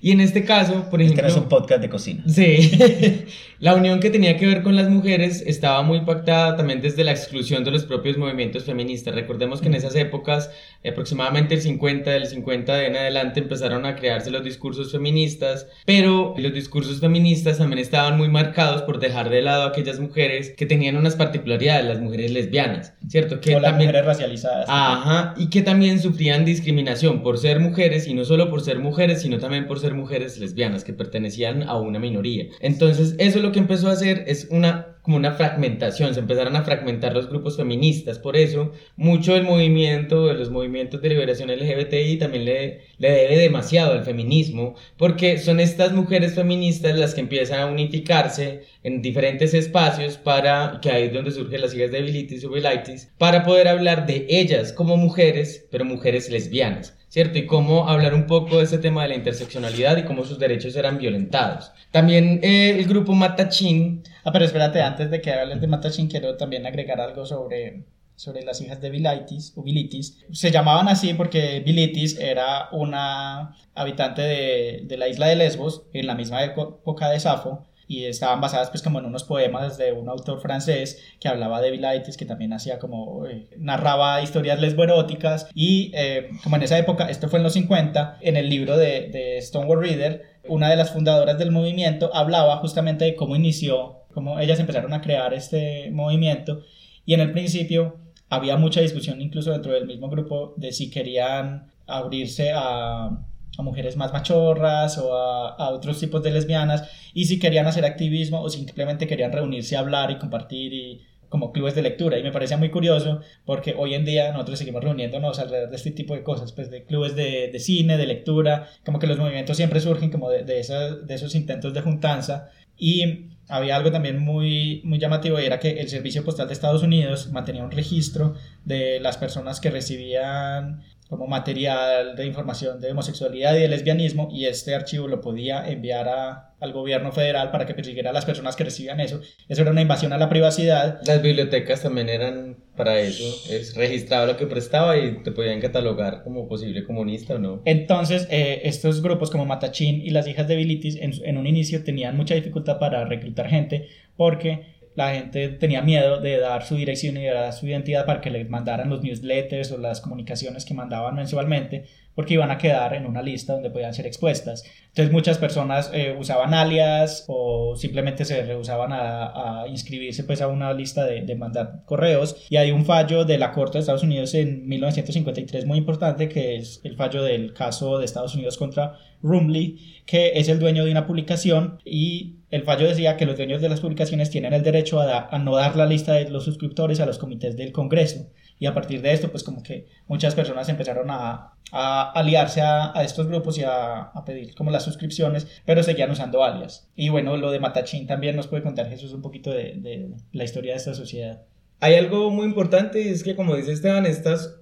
[0.02, 2.22] Y en este caso, por Este ejemplo, no es un podcast de cocina.
[2.26, 3.24] Sí,
[3.60, 7.12] la unión que tenía que ver con las mujeres estaba muy impactada también desde la
[7.12, 9.14] exclusión de los propios movimientos feministas.
[9.14, 10.50] Recordemos que en esas épocas,
[10.86, 16.34] aproximadamente el 50, del 50 de en adelante, empezaron a crearse los discursos feministas, pero
[16.36, 20.66] los discursos feministas también estaban muy marcados por dejar de lado a aquellas mujeres que
[20.66, 23.40] tenían unas particularidades, las mujeres lesbianas, ¿cierto?
[23.40, 23.90] Que o las también...
[23.90, 24.66] mujeres racializadas.
[24.68, 29.22] Ajá, y que también sufrían discriminación por ser mujeres y no solo por ser mujeres,
[29.22, 32.46] sino también por ser mujeres lesbianas que pertenecían a una minoría.
[32.58, 36.64] Entonces, eso lo que empezó a hacer es una como una fragmentación, se empezaron a
[36.64, 42.16] fragmentar los grupos feministas, por eso mucho del movimiento, de los movimientos de liberación LGBTI
[42.16, 47.60] también le, le debe demasiado al feminismo, porque son estas mujeres feministas las que empiezan
[47.60, 52.42] a unificarse en diferentes espacios para, que ahí es donde surgen las hijas de Bilitis
[52.46, 56.96] o Bilitis, para poder hablar de ellas como mujeres, pero mujeres lesbianas.
[57.14, 57.38] ¿cierto?
[57.38, 60.74] Y cómo hablar un poco de ese tema de la interseccionalidad y cómo sus derechos
[60.74, 61.70] eran violentados.
[61.92, 64.02] También eh, el grupo Matachín.
[64.24, 67.84] Ah, pero espérate, antes de que hables de Matachín, quiero también agregar algo sobre,
[68.16, 70.24] sobre las hijas de Bilitis, o Bilitis.
[70.32, 76.06] Se llamaban así porque Bilitis era una habitante de, de la isla de Lesbos, en
[76.06, 80.08] la misma época de Safo, y estaban basadas pues como en unos poemas de un
[80.08, 85.92] autor francés que hablaba de Vilaitis, que también hacía como, eh, narraba historias lesboeróticas y
[85.94, 89.42] eh, como en esa época, esto fue en los 50, en el libro de, de
[89.42, 94.60] Stonewall Reader, una de las fundadoras del movimiento hablaba justamente de cómo inició, cómo ellas
[94.60, 96.62] empezaron a crear este movimiento.
[97.04, 97.98] Y en el principio
[98.30, 103.26] había mucha discusión incluso dentro del mismo grupo de si querían abrirse a
[103.58, 108.42] a mujeres más machorras o a, otros tipos de lesbianas y si querían hacer activismo
[108.42, 112.18] o simplemente querían reunirse a hablar y compartir y como clubes de lectura.
[112.18, 115.90] Y me parecía muy curioso porque hoy en día nosotros seguimos reuniéndonos alrededor de este
[115.90, 119.56] tipo de cosas, pues de clubes de, de cine, de lectura, como que los movimientos
[119.56, 120.62] siempre surgen como de, de,
[121.04, 122.50] de esos intentos de juntanza.
[122.76, 126.82] Y había algo también muy, muy llamativo y era que el Servicio Postal de Estados
[126.82, 130.82] Unidos mantenía un registro de las personas que recibían
[131.14, 136.08] como material de información de homosexualidad y de lesbianismo y este archivo lo podía enviar
[136.08, 139.20] a, al gobierno federal para que persiguiera a las personas que recibían eso.
[139.48, 141.00] Eso era una invasión a la privacidad.
[141.06, 146.24] Las bibliotecas también eran para eso, es registrado lo que prestaba y te podían catalogar
[146.24, 147.62] como posible comunista o no.
[147.64, 151.84] Entonces, eh, estos grupos como Matachín y las hijas de Bilitis en, en un inicio
[151.84, 157.16] tenían mucha dificultad para reclutar gente porque la gente tenía miedo de dar su dirección
[157.16, 160.74] y de dar su identidad para que les mandaran los newsletters o las comunicaciones que
[160.74, 164.64] mandaban mensualmente, porque iban a quedar en una lista donde podían ser expuestas.
[164.88, 170.72] Entonces muchas personas eh, usaban alias o simplemente se rehusaban a, inscribirse pues a una
[170.72, 174.34] lista de, de, mandar correos y hay un fallo de la Corte de Estados Unidos
[174.34, 180.02] en 1953 muy importante que es el fallo del caso de Estados Unidos contra Rumley
[180.06, 183.68] que es el dueño de una publicación y el fallo decía que los dueños de
[183.68, 187.06] las publicaciones tienen el derecho a, a no dar la lista de los suscriptores a
[187.06, 188.26] los comités del Congreso
[188.58, 192.96] y a partir de esto pues como que muchas personas empezaron a, a aliarse a,
[192.96, 196.88] a, estos grupos y a, a, pedir como las suscripciones, pero seguían usando alias.
[196.94, 200.44] Y bueno, lo de Matachín también nos puede contar Jesús un poquito de, de la
[200.44, 201.42] historia de esta sociedad.
[201.80, 204.60] Hay algo muy importante, es que como dice Esteban, estas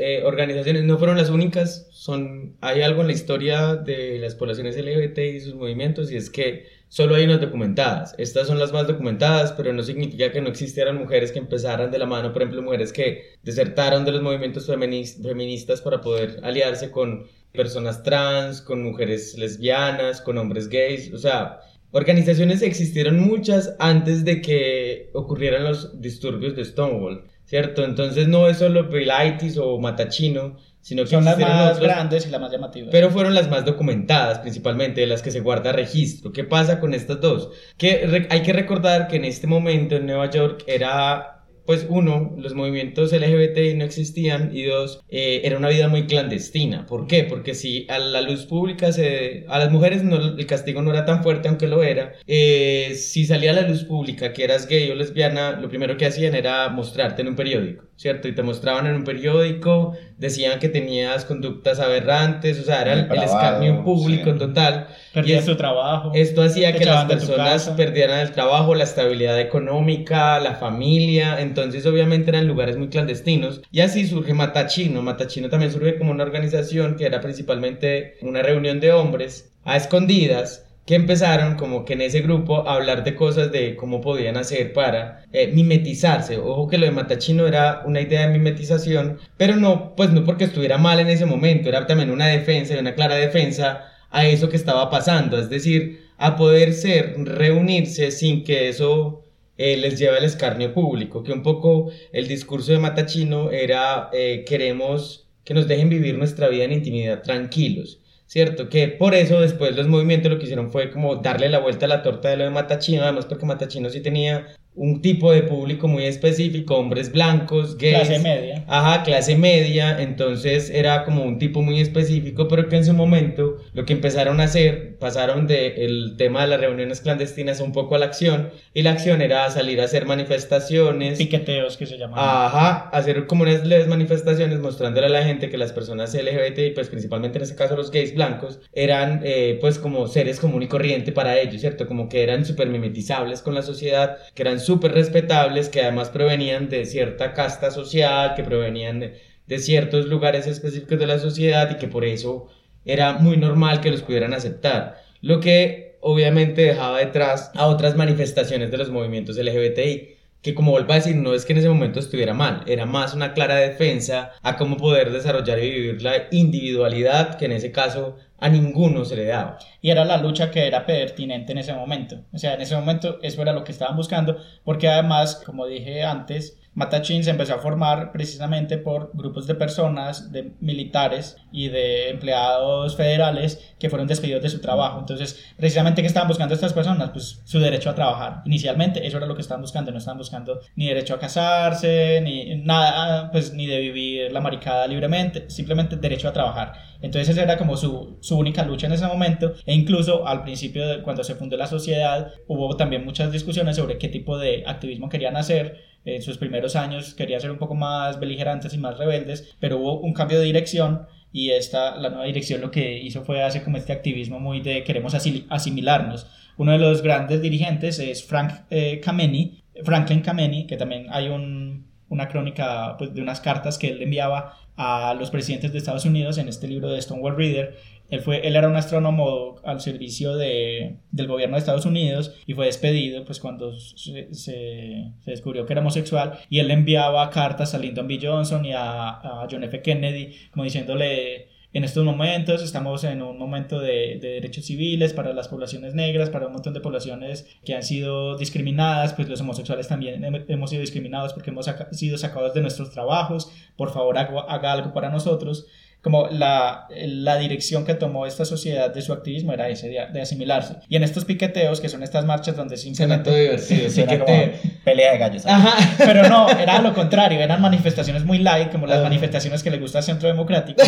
[0.00, 4.76] eh, organizaciones no fueron las únicas, son, hay algo en la historia de las poblaciones
[4.76, 8.14] LGBT y sus movimientos y es que solo hay unas documentadas.
[8.18, 11.98] Estas son las más documentadas, pero no significa que no existieran mujeres que empezaran de
[11.98, 17.26] la mano, por ejemplo, mujeres que desertaron de los movimientos feministas para poder aliarse con
[17.52, 21.60] personas trans, con mujeres lesbianas, con hombres gays, o sea,
[21.92, 27.24] organizaciones existieron muchas antes de que ocurrieran los disturbios de Stonewall.
[27.48, 27.82] ¿cierto?
[27.82, 32.40] Entonces no es solo Pilaitis o Matachino, sino que son las más grandes y las
[32.40, 32.90] más llamativas.
[32.92, 36.32] Pero fueron las más documentadas, principalmente, de las que se guarda registro.
[36.32, 37.50] ¿Qué pasa con estas dos?
[37.76, 41.38] Que hay que recordar que en este momento en Nueva York era
[41.68, 46.86] pues uno, los movimientos LGBT no existían y dos, eh, era una vida muy clandestina.
[46.86, 47.24] ¿Por qué?
[47.24, 49.44] Porque si a la luz pública se...
[49.48, 52.14] A las mujeres no, el castigo no era tan fuerte, aunque lo era.
[52.26, 56.06] Eh, si salía a la luz pública que eras gay o lesbiana, lo primero que
[56.06, 58.28] hacían era mostrarte en un periódico, ¿cierto?
[58.28, 63.22] Y te mostraban en un periódico, decían que tenías conductas aberrantes, o sea, era el,
[63.22, 64.88] escarnio público en total.
[65.14, 66.10] Perdías tu trabajo.
[66.14, 72.30] Esto hacía que las personas perdieran el trabajo, la estabilidad económica, la familia, entonces obviamente
[72.30, 73.62] eran lugares muy clandestinos.
[73.70, 75.02] Y así surge Matachino.
[75.02, 80.67] Matachino también surge como una organización que era principalmente una reunión de hombres a escondidas
[80.88, 84.72] que empezaron como que en ese grupo a hablar de cosas de cómo podían hacer
[84.72, 86.38] para eh, mimetizarse.
[86.38, 90.44] Ojo que lo de Matachino era una idea de mimetización, pero no, pues no porque
[90.44, 94.48] estuviera mal en ese momento, era también una defensa y una clara defensa a eso
[94.48, 99.24] que estaba pasando, es decir, a poder ser, reunirse sin que eso
[99.58, 104.42] eh, les lleve al escarnio público, que un poco el discurso de Matachino era eh,
[104.48, 108.00] queremos que nos dejen vivir nuestra vida en intimidad tranquilos.
[108.28, 108.68] ¿Cierto?
[108.68, 111.88] Que por eso después los movimientos lo que hicieron fue como darle la vuelta a
[111.88, 114.46] la torta de lo de Matachino, además porque Matachino sí tenía
[114.78, 118.08] un tipo de público muy específico, hombres blancos, gays.
[118.08, 118.64] Clase media.
[118.68, 123.56] Ajá, clase media, entonces era como un tipo muy específico, pero que en su momento
[123.72, 127.98] lo que empezaron a hacer, pasaron del tema de las reuniones clandestinas un poco a
[127.98, 131.18] la acción, y la acción era salir a hacer manifestaciones.
[131.18, 132.18] Piqueteos que se llaman.
[132.18, 136.88] Ajá, hacer como unas leves manifestaciones mostrándole a la gente que las personas LGBT, pues
[136.88, 141.12] principalmente en este caso los gays blancos, eran eh, pues como seres común y corriente
[141.12, 141.86] para ellos, ¿cierto?
[141.86, 146.68] Como que eran súper mimetizables con la sociedad, que eran súper respetables, que además provenían
[146.68, 151.88] de cierta casta social, que provenían de, ciertos lugares específicos de la sociedad y que
[151.88, 152.48] por eso
[152.84, 154.98] era muy normal que los pudieran aceptar.
[155.22, 160.92] Lo que obviamente dejaba detrás a otras manifestaciones de los movimientos LGBTI que como vuelvo
[160.92, 164.32] a decir, no es que en ese momento estuviera mal, era más una clara defensa
[164.42, 169.16] a cómo poder desarrollar y vivir la individualidad que en ese caso a ninguno se
[169.16, 169.58] le daba.
[169.80, 172.24] Y era la lucha que era pertinente en ese momento.
[172.32, 176.04] O sea, en ese momento eso era lo que estaban buscando, porque además, como dije
[176.04, 182.10] antes, Matachín se empezó a formar precisamente por grupos de personas, de militares y de
[182.10, 184.98] empleados federales que fueron despedidos de su trabajo.
[184.98, 187.10] Entonces, precisamente, ¿qué estaban buscando estas personas?
[187.10, 188.42] Pues su derecho a trabajar.
[188.44, 189.90] Inicialmente, eso era lo que estaban buscando.
[189.90, 194.86] No estaban buscando ni derecho a casarse, ni nada, pues ni de vivir la maricada
[194.86, 196.72] libremente, simplemente derecho a trabajar.
[197.00, 199.54] Entonces, esa era como su, su única lucha en ese momento.
[199.64, 203.98] E incluso al principio, de, cuando se fundó la sociedad, hubo también muchas discusiones sobre
[203.98, 208.18] qué tipo de activismo querían hacer en sus primeros años quería ser un poco más
[208.18, 212.60] beligerantes y más rebeldes, pero hubo un cambio de dirección y esta, la nueva dirección
[212.60, 216.26] lo que hizo fue hacer como este activismo muy de queremos asimilarnos.
[216.56, 221.86] Uno de los grandes dirigentes es Frank eh, Kameni, Franklin Kameni, que también hay un,
[222.08, 226.38] una crónica pues, de unas cartas que él enviaba a los presidentes de Estados Unidos
[226.38, 227.76] en este libro de Stonewall Reader
[228.10, 232.54] él, fue, él era un astrónomo al servicio de, del gobierno de Estados Unidos y
[232.54, 237.78] fue despedido pues, cuando se, se, descubrió que era homosexual y él enviaba cartas a
[237.78, 238.18] Lyndon B.
[238.22, 239.82] Johnson y a, a John F.
[239.82, 245.34] Kennedy como diciéndole en estos momentos estamos en un momento de, de, derechos civiles para
[245.34, 249.86] las poblaciones negras, para un montón de poblaciones que han sido discriminadas, pues los homosexuales
[249.86, 254.94] también hemos sido discriminados porque hemos sido sacados de nuestros trabajos, por favor haga algo
[254.94, 255.66] para nosotros
[256.02, 260.76] como la, la, dirección que tomó esta sociedad de su activismo era ese, de, asimilarse.
[260.88, 263.30] Y en estos piqueteos, que son estas marchas donde simplemente...
[263.30, 264.36] divertido, sí, era como
[264.84, 265.44] pelea de gallos.
[265.44, 269.02] Ajá, pero no, era lo contrario, eran manifestaciones muy light, como las ah.
[269.02, 270.80] manifestaciones que le gusta al Centro Democrático,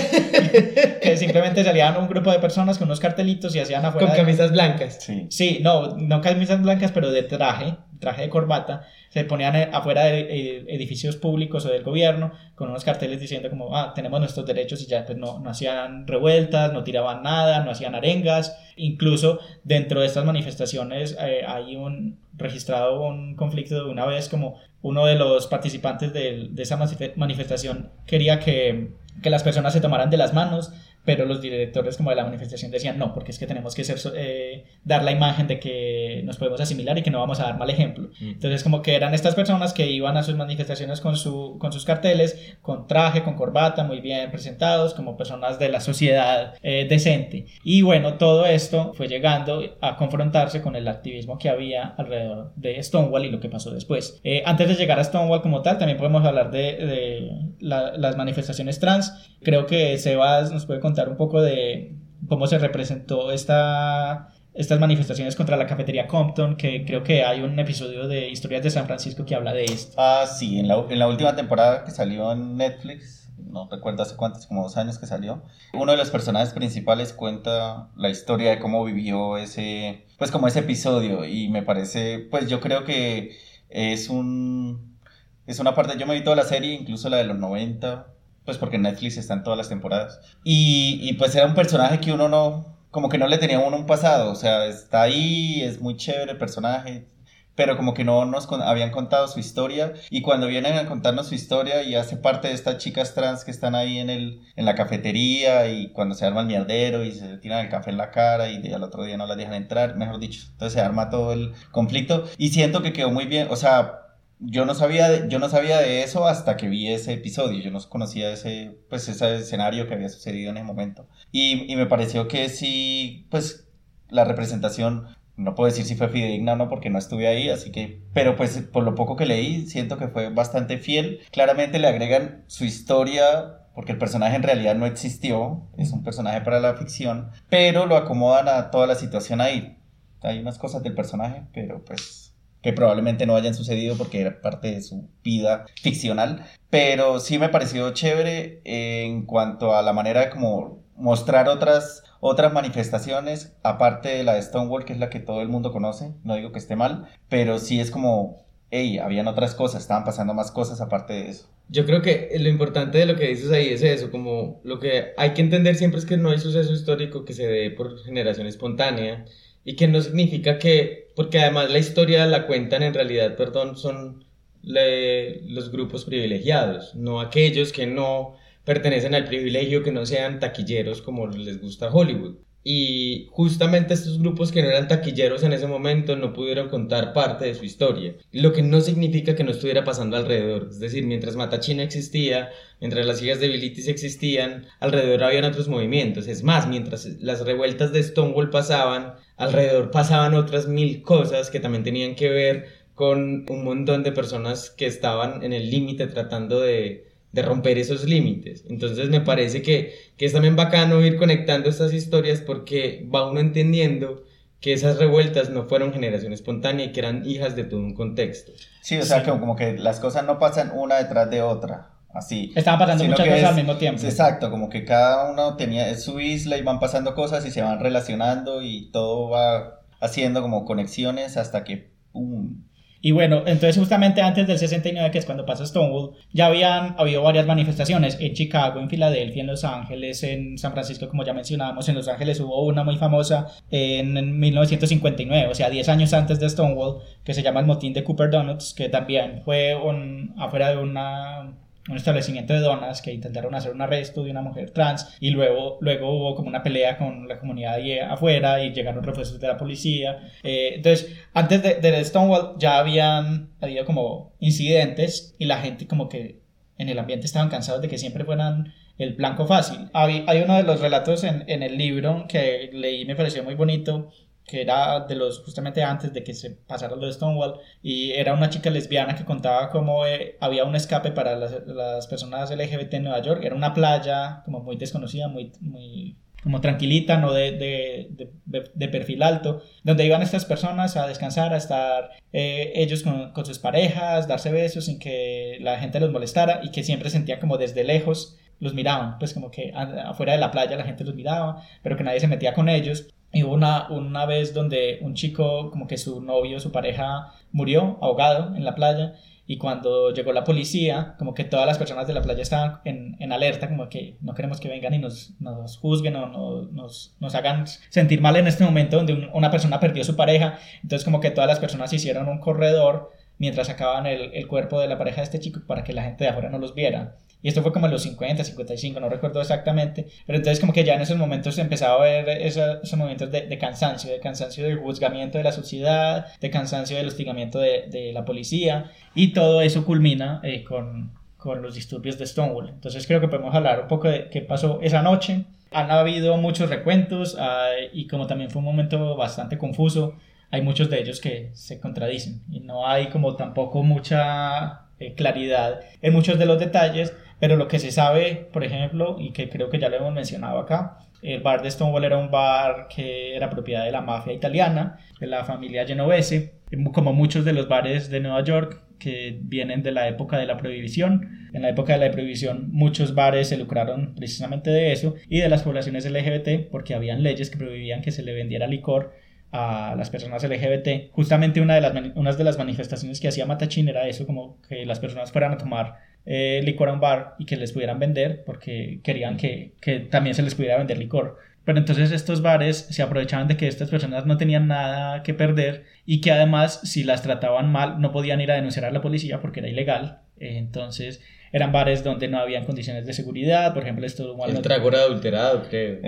[1.03, 4.09] que simplemente salían un grupo de personas con unos cartelitos y hacían afuera...
[4.09, 4.99] Con camisas blancas.
[5.01, 5.27] Sí.
[5.29, 10.05] sí, no, no camisas blancas, pero de traje, traje de corbata, se ponían eh, afuera
[10.05, 14.47] de eh, edificios públicos o del gobierno con unos carteles diciendo como, ah, tenemos nuestros
[14.47, 18.57] derechos y ya pues no, no hacían revueltas, no tiraban nada, no hacían arengas.
[18.77, 24.59] Incluso dentro de estas manifestaciones eh, hay un registrado un conflicto de una vez como
[24.81, 26.79] uno de los participantes de, de esa
[27.17, 28.93] manifestación quería que,
[29.23, 30.73] que las personas se tomaran de las manos
[31.11, 33.99] pero los directores como de la manifestación decían no, porque es que tenemos que ser,
[34.15, 37.59] eh, dar la imagen de que nos podemos asimilar y que no vamos a dar
[37.59, 38.11] mal ejemplo.
[38.21, 38.29] Mm.
[38.29, 41.85] Entonces como que eran estas personas que iban a sus manifestaciones con, su, con sus
[41.85, 47.47] carteles, con traje, con corbata, muy bien presentados, como personas de la sociedad eh, decente.
[47.65, 52.81] Y bueno, todo esto fue llegando a confrontarse con el activismo que había alrededor de
[52.81, 54.21] Stonewall y lo que pasó después.
[54.23, 58.79] Eh, antes de llegar a Stonewall como tal, también podemos hablar de, de las manifestaciones
[58.79, 59.13] trans.
[59.43, 61.95] Creo que Sebas nos puede contar un poco de
[62.29, 67.59] cómo se representó esta, estas manifestaciones contra la cafetería Compton, que creo que hay un
[67.59, 69.95] episodio de Historias de San Francisco que habla de esto.
[69.99, 74.17] Ah, sí, en la, en la última temporada que salió en Netflix, no recuerdo hace
[74.17, 78.59] cuántos, como dos años que salió, uno de los personajes principales cuenta la historia de
[78.59, 83.37] cómo vivió ese, pues como ese episodio y me parece, pues yo creo que
[83.69, 84.99] es un,
[85.47, 88.07] es una parte, yo me vi toda la serie, incluso la de los 90,
[88.51, 90.21] pues porque en Netflix están todas las temporadas.
[90.43, 93.77] Y, y, pues era un personaje que uno no, como que no le tenía uno
[93.77, 97.07] un pasado, o sea, está ahí, es muy chévere el personaje,
[97.55, 99.93] pero como que no nos habían contado su historia.
[100.11, 103.53] Y cuando vienen a contarnos su historia y hace parte de estas chicas trans que
[103.53, 107.37] están ahí en, el, en la cafetería y cuando se arma el mierdero y se
[107.39, 110.19] tiran el café en la cara y al otro día no las dejan entrar, mejor
[110.19, 112.25] dicho, entonces se arma todo el conflicto.
[112.37, 114.10] Y siento que quedó muy bien, o sea,
[114.41, 117.61] yo no sabía de, yo no sabía de eso hasta que vi ese episodio.
[117.61, 121.07] Yo no conocía ese, pues, ese escenario que había sucedido en ese momento.
[121.31, 123.69] Y, y me pareció que sí, pues,
[124.09, 127.71] la representación, no puedo decir si fue fidedigna o no porque no estuve ahí, así
[127.71, 131.21] que, pero pues por lo poco que leí, siento que fue bastante fiel.
[131.31, 136.41] Claramente le agregan su historia porque el personaje en realidad no existió, es un personaje
[136.41, 139.79] para la ficción, pero lo acomodan a toda la situación ahí.
[140.23, 142.30] Hay unas cosas del personaje, pero pues
[142.63, 147.49] que probablemente no hayan sucedido porque era parte de su vida ficcional, pero sí me
[147.49, 154.25] pareció chévere en cuanto a la manera de como mostrar otras otras manifestaciones, aparte de
[154.25, 156.77] la de Stonewall, que es la que todo el mundo conoce, no digo que esté
[156.77, 161.31] mal, pero sí es como, hey, habían otras cosas, estaban pasando más cosas aparte de
[161.31, 161.49] eso.
[161.69, 165.13] Yo creo que lo importante de lo que dices ahí es eso, como lo que
[165.17, 168.47] hay que entender siempre es que no hay suceso histórico que se dé por generación
[168.47, 169.25] espontánea
[169.65, 174.25] y que no significa que, porque además la historia la cuentan en realidad, perdón, son
[174.63, 181.27] los grupos privilegiados, no aquellos que no pertenecen al privilegio que no sean taquilleros como
[181.27, 182.37] les gusta Hollywood.
[182.63, 187.47] Y justamente estos grupos que no eran taquilleros en ese momento no pudieron contar parte
[187.47, 190.69] de su historia, lo que no significa que no estuviera pasando alrededor.
[190.71, 196.29] Es decir, mientras Matachina existía, mientras las hijas de Bilitis existían, alrededor habían otros movimientos.
[196.29, 201.83] Es más, mientras las revueltas de Stonewall pasaban, alrededor pasaban otras mil cosas que también
[201.83, 207.09] tenían que ver con un montón de personas que estaban en el límite tratando de,
[207.33, 208.65] de romper esos límites.
[208.69, 213.41] Entonces me parece que, que es también bacano ir conectando estas historias porque va uno
[213.41, 214.25] entendiendo
[214.61, 218.53] que esas revueltas no fueron generación espontánea y que eran hijas de todo un contexto.
[218.83, 221.93] Sí, o sea, Como, que las cosas no pasan una detrás de otra.
[222.13, 222.53] Así.
[222.57, 224.03] Estaban pasando muchas cosas al mismo tiempo.
[224.03, 227.79] Exacto, como que cada uno tenía su isla y van pasando cosas y se van
[227.79, 232.65] relacionando y todo va haciendo como conexiones hasta que ¡pum!
[233.03, 237.23] Y bueno, entonces justamente antes del 69, que es cuando pasa Stonewall, ya habían habido
[237.23, 241.89] varias manifestaciones en Chicago, en Filadelfia, en Los Ángeles, en San Francisco, como ya mencionábamos,
[241.89, 246.51] en Los Ángeles hubo una muy famosa en 1959, o sea, 10 años antes de
[246.51, 250.77] Stonewall, que se llama el motín de Cooper Donuts, que también fue un, afuera de
[250.77, 251.55] una
[251.91, 255.79] un establecimiento de donas que intentaron hacer un arresto de una mujer trans y luego,
[255.81, 259.57] luego hubo como una pelea con la comunidad ahí afuera y llegaron refuerzos de la
[259.57, 260.19] policía.
[260.43, 266.09] Eh, entonces, antes de, de, Stonewall ya habían habido como incidentes y la gente como
[266.09, 266.41] que
[266.79, 269.91] en el ambiente estaban cansados de que siempre fueran el blanco fácil.
[269.93, 273.55] Hay, hay uno de los relatos en, en el libro que leí me pareció muy
[273.55, 274.11] bonito
[274.47, 278.35] que era de los justamente antes de que se pasara lo de Stonewall y era
[278.35, 282.95] una chica lesbiana que contaba cómo eh, había un escape para las, las, personas LGBT
[282.95, 287.53] en Nueva York, era una playa como muy desconocida, muy, muy como tranquilita, no de,
[287.53, 288.31] de,
[288.75, 293.45] de, perfil alto, donde iban estas personas a descansar, a estar eh, ellos con, con,
[293.45, 297.59] sus parejas, darse besos sin que la gente los molestara y que siempre sentía como
[297.59, 301.63] desde lejos los miraban, pues como que afuera de la playa la gente los miraba,
[301.83, 305.71] pero que nadie se metía con ellos y hubo una, una vez donde un chico,
[305.71, 309.15] como que su novio, su pareja, murió ahogado en la playa.
[309.47, 313.17] Y cuando llegó la policía, como que todas las personas de la playa estaban en,
[313.19, 317.17] en alerta, como que no queremos que vengan y nos, nos juzguen o no, nos,
[317.19, 320.59] nos, hagan sentir mal en este momento donde una persona perdió su pareja.
[320.83, 324.87] Entonces como que todas las personas hicieron un corredor mientras sacaban el, el cuerpo de
[324.87, 327.17] la pareja de este chico para que la gente de afuera no los viera.
[327.43, 330.07] Y esto fue como en los 50, 55, no recuerdo exactamente.
[330.27, 333.47] Pero entonces como que ya en esos momentos empezaba a ver esos, esos momentos de,
[333.47, 338.13] de, cansancio, de cansancio del juzgamiento de la sociedad, de cansancio del hostigamiento de, de
[338.13, 338.91] la policía.
[339.15, 342.69] Y todo eso culmina eh, con, con los disturbios de Stonewall.
[342.69, 345.45] Entonces creo que podemos hablar un poco de qué pasó esa noche.
[345.73, 350.17] Han habido muchos recuentos uh, y como también fue un momento bastante confuso,
[350.51, 355.81] hay muchos de ellos que se contradicen y no hay como tampoco mucha eh, claridad
[356.03, 359.71] en muchos de los detalles, pero lo que se sabe, por ejemplo, y que creo
[359.71, 363.51] que ya lo hemos mencionado acá, el bar de Stonewall era un bar que era
[363.51, 366.55] propiedad de la mafia italiana, de la familia genovese,
[366.93, 370.57] como muchos de los bares de Nueva York que vienen de la época de la
[370.57, 371.49] prohibición.
[371.53, 375.49] En la época de la prohibición muchos bares se lucraron precisamente de eso y de
[375.49, 379.13] las poblaciones LGBT porque habían leyes que prohibían que se le vendiera licor
[379.53, 381.11] a las personas LGBT.
[381.11, 384.87] Justamente una de las, unas de las manifestaciones que hacía Matachín era eso, como que
[384.87, 388.43] las personas fueran a tomar eh, licor a un bar y que les pudieran vender
[388.45, 391.39] porque querían que, que también se les pudiera vender licor.
[391.65, 395.85] Pero entonces estos bares se aprovechaban de que estas personas no tenían nada que perder
[396.07, 399.41] y que además si las trataban mal no podían ir a denunciar a la policía
[399.41, 400.21] porque era ilegal.
[400.39, 404.37] Eh, entonces eran bares donde no habían condiciones de seguridad, por ejemplo, esto...
[404.47, 406.01] El trago era adulterado, creo.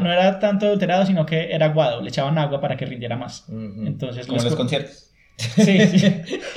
[0.00, 3.46] no era tanto adulterado, sino que era aguado, le echaban agua para que rindiera más.
[3.50, 5.12] Entonces, Como los conciertos.
[5.36, 6.14] Sí, sí.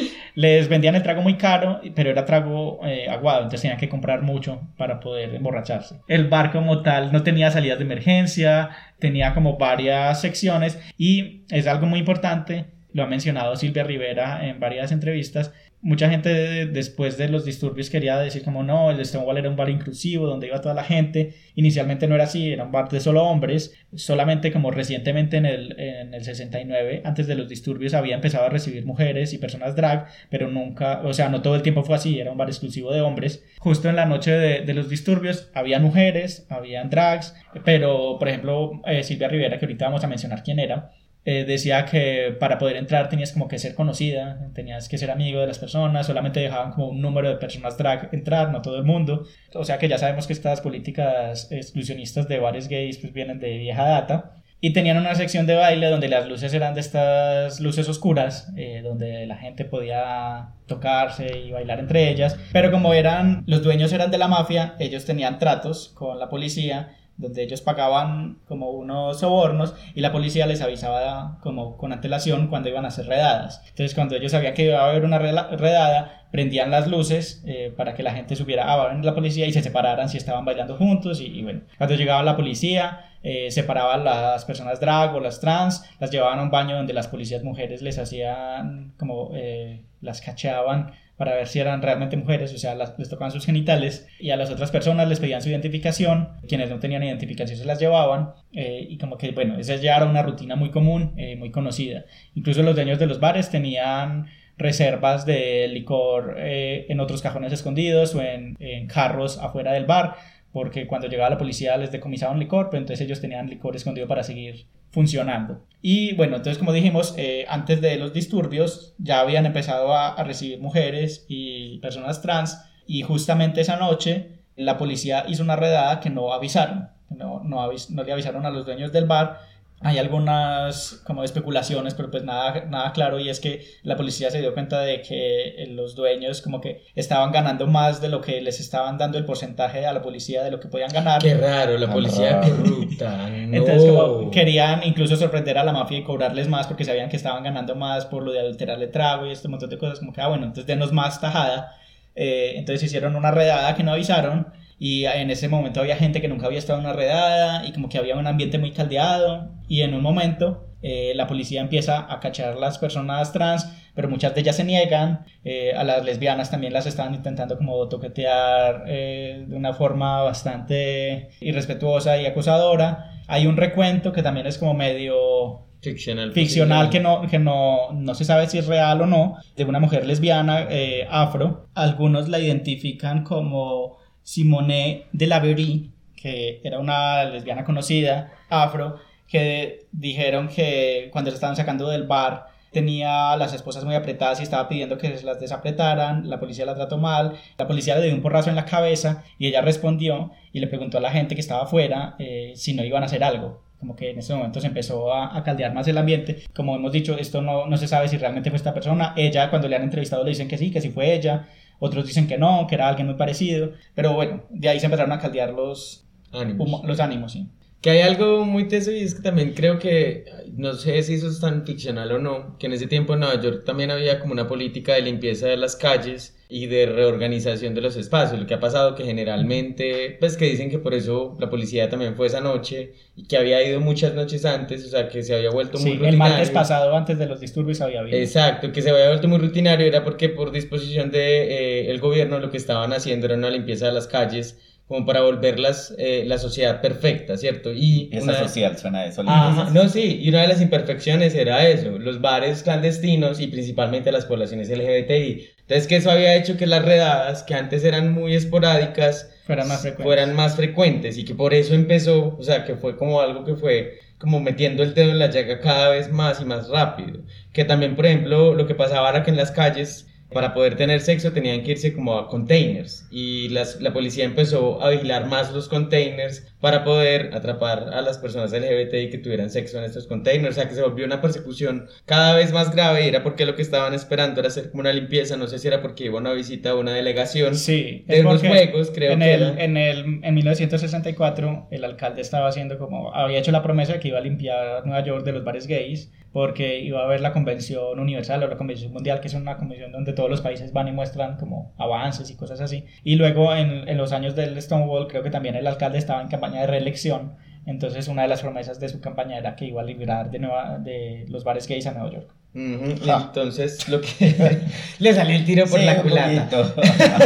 [0.37, 4.21] Les vendían el trago muy caro, pero era trago eh, aguado, entonces tenían que comprar
[4.21, 5.95] mucho para poder emborracharse.
[6.07, 8.69] El bar como tal no tenía salidas de emergencia,
[8.99, 14.59] tenía como varias secciones y es algo muy importante lo ha mencionado Silvia Rivera en
[14.59, 19.49] varias entrevistas, mucha gente después de los disturbios quería decir como no, el Stonewall era
[19.49, 21.33] un bar inclusivo donde iba toda la gente.
[21.55, 23.75] Inicialmente no era así, era un bar de solo hombres.
[23.93, 28.49] Solamente como recientemente en el, en el 69, antes de los disturbios, había empezado a
[28.49, 32.19] recibir mujeres y personas drag, pero nunca, o sea, no todo el tiempo fue así,
[32.19, 33.43] era un bar exclusivo de hombres.
[33.59, 38.81] Justo en la noche de, de los disturbios había mujeres, habían drags, pero por ejemplo
[38.85, 40.91] eh, Silvia Rivera, que ahorita vamos a mencionar quién era,
[41.29, 45.41] eh, decía que para poder entrar tenías como que ser conocida, tenías que ser amigo
[45.41, 48.85] de las personas, solamente dejaban como un número de personas drag entrar, no todo el
[48.85, 49.25] mundo.
[49.53, 53.57] O sea que ya sabemos que estas políticas exclusionistas de bares gays pues vienen de
[53.57, 54.35] vieja data.
[54.61, 58.79] Y tenían una sección de baile donde las luces eran de estas luces oscuras, eh,
[58.81, 62.39] donde la gente podía tocarse y bailar entre ellas.
[62.53, 66.95] Pero como eran, los dueños eran de la mafia, ellos tenían tratos con la policía
[67.17, 72.69] donde ellos pagaban como unos sobornos y la policía les avisaba como con antelación cuando
[72.69, 73.61] iban a hacer redadas.
[73.69, 77.95] Entonces cuando ellos sabían que iba a haber una redada, prendían las luces eh, para
[77.95, 80.45] que la gente supiera, ah, va a venir la policía y se separaran si estaban
[80.45, 85.39] bailando juntos y, bueno, cuando llegaba la policía eh, separaban las personas drag o las
[85.39, 90.21] trans, las llevaban a un baño donde las policías mujeres les hacían como eh, las
[90.21, 94.37] cacheaban para ver si eran realmente mujeres, o sea, les tocaban sus genitales y a
[94.37, 98.85] las otras personas les pedían su identificación, quienes no tenían identificación se las llevaban eh,
[98.87, 102.05] y como que, bueno, esa ya era una rutina muy común, eh, muy conocida.
[102.35, 108.13] Incluso los dueños de los bares tenían reservas de licor eh, en otros cajones escondidos
[108.13, 110.15] o en, en carros afuera del bar
[110.51, 114.23] porque cuando llegaba la policía les decomisaban licor, pero entonces ellos tenían licor escondido para
[114.23, 115.65] seguir funcionando.
[115.81, 120.59] Y bueno, entonces como dijimos, eh, antes de los disturbios ya habían empezado a, recibir
[120.59, 126.33] mujeres y personas trans y justamente esa noche la policía hizo una redada que no
[126.33, 129.39] avisaron, no, no, no le avisaron a los dueños del bar
[129.79, 134.39] hay algunas como especulaciones, pero pues nada, nada claro y es que la policía se
[134.39, 138.59] dio cuenta de que los dueños como que estaban ganando más de lo que les
[138.59, 141.21] estaban dando el porcentaje a la policía de lo que podían ganar.
[141.21, 143.29] Qué raro, la policía corrupta.
[143.31, 147.43] Entonces como querían incluso sorprender a la mafia y cobrarles más porque sabían que estaban
[147.43, 150.27] ganando más por lo de adulterarle trago y este montón de cosas como que, ah,
[150.27, 151.75] bueno, entonces denos más tajada.
[152.15, 154.47] Eh, entonces hicieron una redada que no avisaron
[154.79, 157.89] y en ese momento había gente que nunca había estado en una redada y como
[157.89, 162.19] que había un ambiente muy caldeado y en un momento eh, la policía empieza a
[162.19, 166.73] cachar las personas trans pero muchas de ellas se niegan eh, a las lesbianas también
[166.73, 173.57] las estaban intentando como toquetear eh, de una forma bastante irrespetuosa y acosadora hay un
[173.57, 178.47] recuento que también es como medio ficcional, ficcional que, no, que no, no se sabe
[178.47, 180.67] si es real o no, de una mujer lesbiana
[181.09, 181.67] afro.
[181.75, 183.96] Algunos la identifican como
[184.27, 191.55] Simone de Laverie, que era una lesbiana conocida, afro, que dijeron que cuando la estaban
[191.55, 195.39] sacando del bar tenía a las esposas muy apretadas y estaba pidiendo que se las
[195.39, 199.23] desapretaran, la policía la trató mal, la policía le dio un porrazo en la cabeza
[199.39, 202.83] y ella respondió y le preguntó a la gente que estaba afuera eh, si no
[202.83, 203.61] iban a hacer algo.
[203.79, 206.43] Como que en ese momento se empezó a, caldear más el ambiente.
[206.53, 209.13] Como hemos dicho, esto no, no se sabe si realmente fue esta persona.
[209.15, 211.47] Ella, cuando le han entrevistado, le dicen que sí, que sí fue ella
[211.79, 215.11] otros dicen que no, que era alguien muy parecido, pero bueno, de ahí se empezaron
[215.11, 217.49] a caldear los ánimos, los ánimos sí.
[217.81, 221.27] Que hay algo muy teso y es que también creo que, no sé si eso
[221.27, 224.33] es tan ficcional o no, que en ese tiempo en Nueva York también había como
[224.33, 228.39] una política de limpieza de las calles y de reorganización de los espacios.
[228.39, 232.15] Lo que ha pasado que generalmente, pues que dicen que por eso la policía también
[232.15, 235.49] fue esa noche y que había ido muchas noches antes, o sea, que se había
[235.49, 236.09] vuelto muy rutinario.
[236.09, 238.17] el martes pasado, antes de los disturbios, había habido.
[238.17, 241.99] Exacto, que se había vuelto muy rutinario era porque por disposición del de, eh, el
[241.99, 246.23] gobierno lo que estaban haciendo era una limpieza de las calles como para volverlas eh,
[246.25, 247.73] la sociedad perfecta, ¿cierto?
[247.73, 249.21] Y Esa social suena eso.
[249.21, 254.25] no, sí, y una de las imperfecciones era eso, los bares clandestinos y principalmente las
[254.25, 255.56] poblaciones LGBTI.
[255.67, 259.81] Entonces que eso había hecho que las redadas, que antes eran muy esporádicas, fueran más
[259.81, 260.05] frecuentes.
[260.05, 263.55] Fueran más frecuentes y que por eso empezó, o sea, que fue como algo que
[263.55, 267.19] fue como metiendo el dedo en la llaga cada vez más y más rápido.
[267.51, 270.99] Que también, por ejemplo, lo que pasaba era que en las calles para poder tener
[270.99, 273.07] sexo tenían que irse como a containers.
[273.09, 278.17] Y las, la policía empezó a vigilar más los containers para poder atrapar a las
[278.17, 281.87] personas LGBTI que tuvieran sexo en estos containers, o sea que se volvió una persecución
[282.05, 285.37] cada vez más grave, era porque lo que estaban esperando era hacer como una limpieza,
[285.37, 288.41] no sé si era porque iba a una visita a una delegación sí, de los
[288.41, 293.39] juegos, creo en que el, En, el, en 1964 el alcalde estaba haciendo como, había
[293.39, 296.79] hecho la promesa de que iba a limpiar Nueva York de los bares gays, porque
[296.79, 300.13] iba a haber la Convención Universal o la Convención Mundial, que es una convención donde
[300.13, 302.85] todos los países van y muestran como avances y cosas así.
[303.03, 306.27] Y luego en, en los años del Stonewall creo que también el alcalde estaba en
[306.27, 307.35] campaña de reelección
[307.67, 310.79] Entonces una de las promesas de su campaña era que iba a liberar de, nueva,
[310.79, 312.33] de los bares gays a Nueva York.
[312.53, 314.35] Entonces, lo que
[314.99, 316.73] le salió el tiro por Sí, la culata.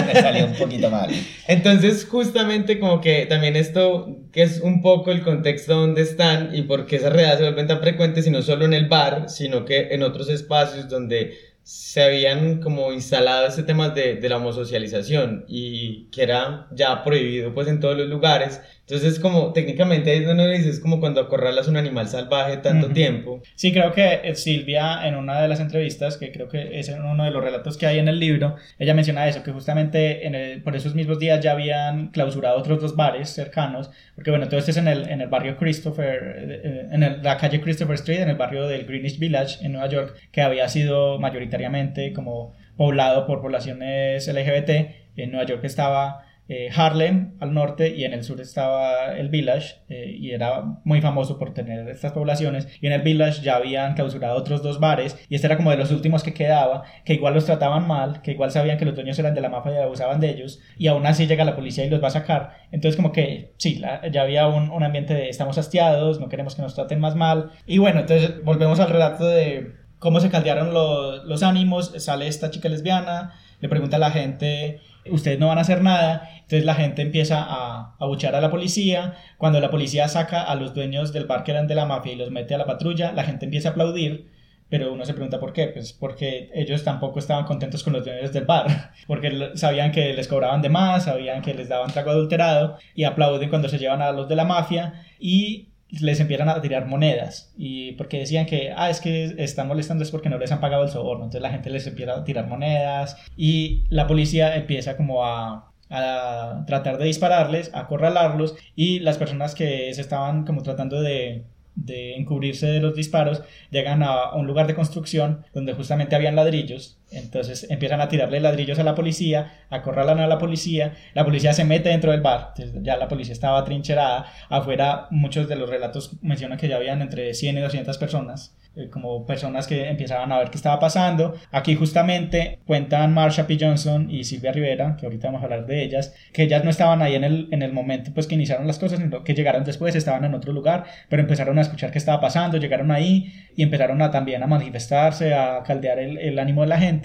[0.06, 1.10] Me salió un poquito mal.
[1.48, 6.64] Entonces, justamente como que también esto, que es un poco el contexto donde están y
[6.64, 9.64] por qué esas redadas se vuelven tan frecuentes, y no solo en el bar, sino
[9.64, 15.45] que en otros espacios donde se habían como instalado este tema de, de la homosocialización
[15.47, 18.62] y que era ya prohibido pues en todos los lugares.
[18.88, 22.57] Entonces, como técnicamente ahí es donde uno dice, es como cuando acorralas un animal salvaje
[22.57, 22.93] tanto Ujú.
[22.95, 23.41] tiempo.
[23.55, 27.01] Sí, creo que eh, Silvia en una de las entrevistas, que creo que es en
[27.05, 30.36] uno de los relatos que hay en el libro, ella menciona eso, que justamente en
[30.36, 34.59] el- por esos mismos días ya habían clausurado otros dos bares cercanos, porque bueno, todo
[34.59, 37.95] esto es en el, en el barrio Christopher, eh, eh, en el- la calle Christopher
[37.95, 41.18] Street, en el barrio del Greenwich Village en Nueva York, que había sido
[41.62, 44.70] mayoritariamente como poblado por poblaciones LGBT.
[45.18, 49.76] En Nueva York estaba eh, Harlem al norte y en el sur estaba el Village
[49.89, 52.68] eh, y era muy famoso por tener estas poblaciones.
[52.82, 55.78] Y en el Village ya habían clausurado otros dos bares y este era como de
[55.78, 59.18] los últimos que quedaba que igual los trataban mal que igual sabían que los dueños
[59.20, 61.89] eran de la mafia y abusaban de ellos y aún así llega la policía y
[61.89, 62.51] los va a sacar.
[62.72, 66.55] Entonces como que sí la- ya había un, un ambiente de estamos hastiados no queremos
[66.55, 67.51] que nos traten más mal.
[67.66, 72.52] Y bueno entonces volvemos al relato de cómo se caldearon los, los ánimos sale esta
[72.52, 76.30] chica lesbiana le pregunta a la gente ustedes no van a hacer nada.
[76.36, 79.16] Entonces la gente empieza a abuchear a la policía.
[79.38, 82.16] Cuando la policía saca a los dueños del bar que eran de la mafia y
[82.16, 84.30] los mete a la patrulla, la gente empieza a aplaudir.
[84.70, 88.32] Pero uno se pregunta por qué, pues porque ellos tampoco estaban contentos con los dueños
[88.32, 92.78] del bar, porque sabían que les cobraban de más, sabían que les daban trago adulterado
[92.95, 96.88] y aplauden cuando se llevan a los de la mafia y les empiezan a tirar
[96.88, 100.62] monedas y porque decían que ah es que están molestando es porque no les han
[100.62, 104.96] pagado el soborno entonces la gente les empieza a tirar monedas y la policía empieza
[104.96, 110.64] como a a tratar de dispararles, a acorralarlos y las personas que se estaban como
[110.64, 111.44] tratando de,
[111.76, 117.01] de encubrirse de los disparos llegan a un lugar de construcción donde justamente habían ladrillos,
[117.12, 121.66] entonces empiezan a tirarle ladrillos a la policía, acorralan a la policía, la policía se
[121.66, 126.12] mete dentro del bar, entonces ya la policía estaba trincherada, afuera muchos de los relatos
[126.22, 130.38] mencionan que ya habían entre 100 y 200 personas eh, como personas que empezaban a
[130.38, 131.36] ver qué estaba pasando.
[131.51, 133.57] Aquí justamente cuentan Marsha P.
[133.59, 137.01] Johnson y Silvia Rivera, que ahorita vamos a hablar de ellas, que ellas no estaban
[137.01, 139.93] ahí en el, en el momento pues que iniciaron las cosas, sino que llegaron después,
[139.93, 144.01] estaban en otro lugar, pero empezaron a escuchar qué estaba pasando, llegaron ahí y empezaron
[144.01, 147.01] a también a manifestarse, a caldear el, el ánimo de la gente.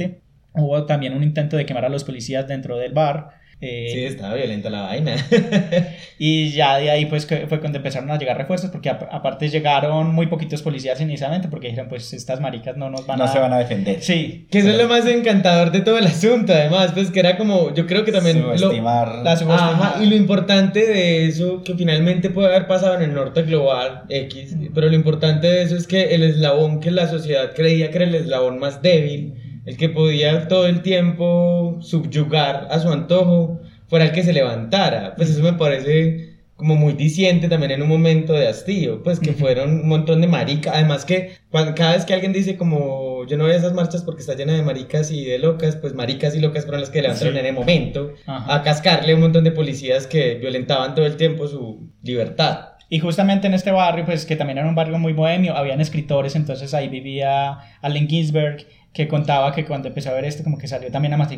[0.55, 3.28] Hubo también un intento de quemar a los policías dentro del bar.
[3.61, 5.16] eh, Sí, estaba violenta la vaina.
[6.18, 10.14] y ya de ahí pues fue cuando empezaron a llegar refuerzos, porque ap- aparte llegaron
[10.14, 13.28] muy poquitos policías inicialmente, porque dijeron pues estas maricas no nos van No a...
[13.28, 14.01] se van a defender.
[14.03, 17.36] Sí, Que eso es lo más encantador de todo el asunto, además, pues que era
[17.36, 18.42] como, yo creo que también...
[18.42, 19.16] lo- Subestimar.
[19.24, 19.88] la subestimada.
[19.88, 24.03] Ajá, y lo importante de eso, que finalmente puede haber pasado en el norte global
[24.09, 27.97] X, pero lo importante de eso es que el eslabón que la sociedad creía que
[27.97, 29.34] era el eslabón más débil,
[29.67, 35.14] el que podía todo el tiempo subyugar a su antojo, fuera el que se levantara.
[35.17, 39.35] Pues eso me parece como muy diciente también en un momento de hastío, pues que
[39.35, 43.37] fueron un montón de maricas, además que cuando, cada vez que alguien dice como yo
[43.37, 46.35] no voy a esas marchas porque está llena de maricas y de locas, pues maricas
[46.35, 47.41] y locas fueron las que levantaron Sí.
[47.41, 48.55] en el momento Ajá.
[48.55, 52.69] a cascarle a un montón de policías que violentaban todo el tiempo su libertad.
[52.89, 56.37] Y justamente en este barrio, pues que también era un barrio muy bohemio, habían escritores,
[56.37, 58.64] entonces ahí vivía Allen Ginsberg,
[58.97, 61.28] que contaba que cuando empezó a ver esto, como que salió también a,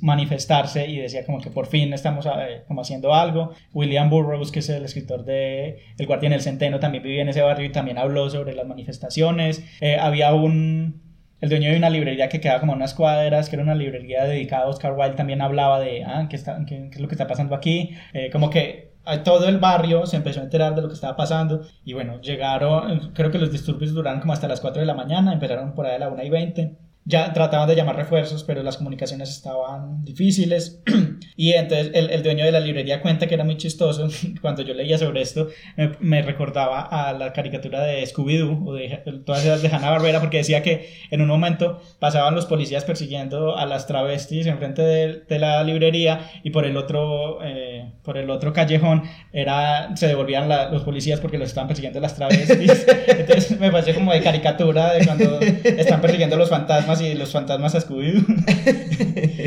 [0.00, 3.52] manifestarse y decía como que por fin estamos eh, como haciendo algo.
[3.72, 7.42] William Burroughs, que es el escritor de El Guardián del Centeno, también vivía en ese
[7.42, 9.64] barrio y también habló sobre las manifestaciones.
[9.80, 11.00] Eh, había un...
[11.40, 14.64] El dueño de una librería que quedaba como unas cuadras, que era una librería dedicada
[14.64, 17.28] a Oscar Wilde, también hablaba de, ah, ¿qué, está, qué, qué es lo que está
[17.28, 17.94] pasando aquí?
[18.14, 21.14] Eh, como que a todo el barrio se empezó a enterar de lo que estaba
[21.14, 24.94] pasando y bueno, llegaron, creo que los disturbios duraron como hasta las 4 de la
[24.94, 26.85] mañana, empezaron por ahí a la 1 y 20.
[27.08, 30.82] Ya trataban de llamar refuerzos, pero las comunicaciones estaban difíciles.
[31.36, 34.08] y entonces el, el dueño de la librería cuenta que era muy chistoso.
[34.42, 35.46] Cuando yo leía sobre esto,
[35.76, 40.38] me, me recordaba a la caricatura de Scooby-Doo o de todas esas de Hanna-Barbera, porque
[40.38, 45.38] decía que en un momento pasaban los policías persiguiendo a las travestis enfrente de, de
[45.38, 50.70] la librería y por el otro, eh, por el otro callejón era, se devolvían la-
[50.70, 52.84] los policías porque los estaban persiguiendo las travestis.
[53.06, 57.74] Entonces me pareció como de caricatura de cuando están persiguiendo los fantasmas y los fantasmas
[57.74, 58.24] a Scooby-Doo.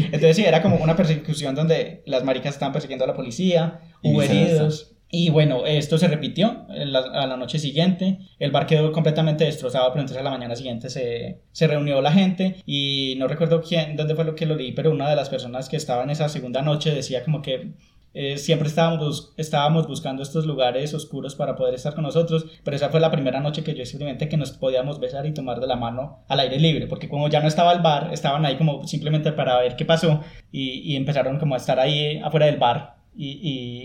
[0.06, 4.12] Entonces sí, era como una persecución donde las maricas estaban persiguiendo a la policía, Y
[4.12, 4.96] hubo heridos.
[5.12, 8.20] Y bueno, esto se repitió la- a la noche siguiente.
[8.38, 12.12] El bar quedó completamente destrozado, pero entonces a la mañana siguiente se, se reunió la
[12.12, 15.30] gente y no recuerdo quién, dónde fue lo que lo leí, pero una de las
[15.30, 17.72] personas que estaba en esa segunda noche decía como que
[18.14, 22.90] eh, siempre estábamos, estábamos buscando estos lugares oscuros para poder estar con nosotros, pero esa
[22.90, 25.76] fue la primera noche que yo experimenté que nos podíamos besar y tomar de la
[25.76, 29.32] mano al aire libre, porque como ya no estaba el bar, estaban ahí como simplemente
[29.32, 33.40] para ver qué pasó y, y empezaron como a estar ahí afuera del bar y,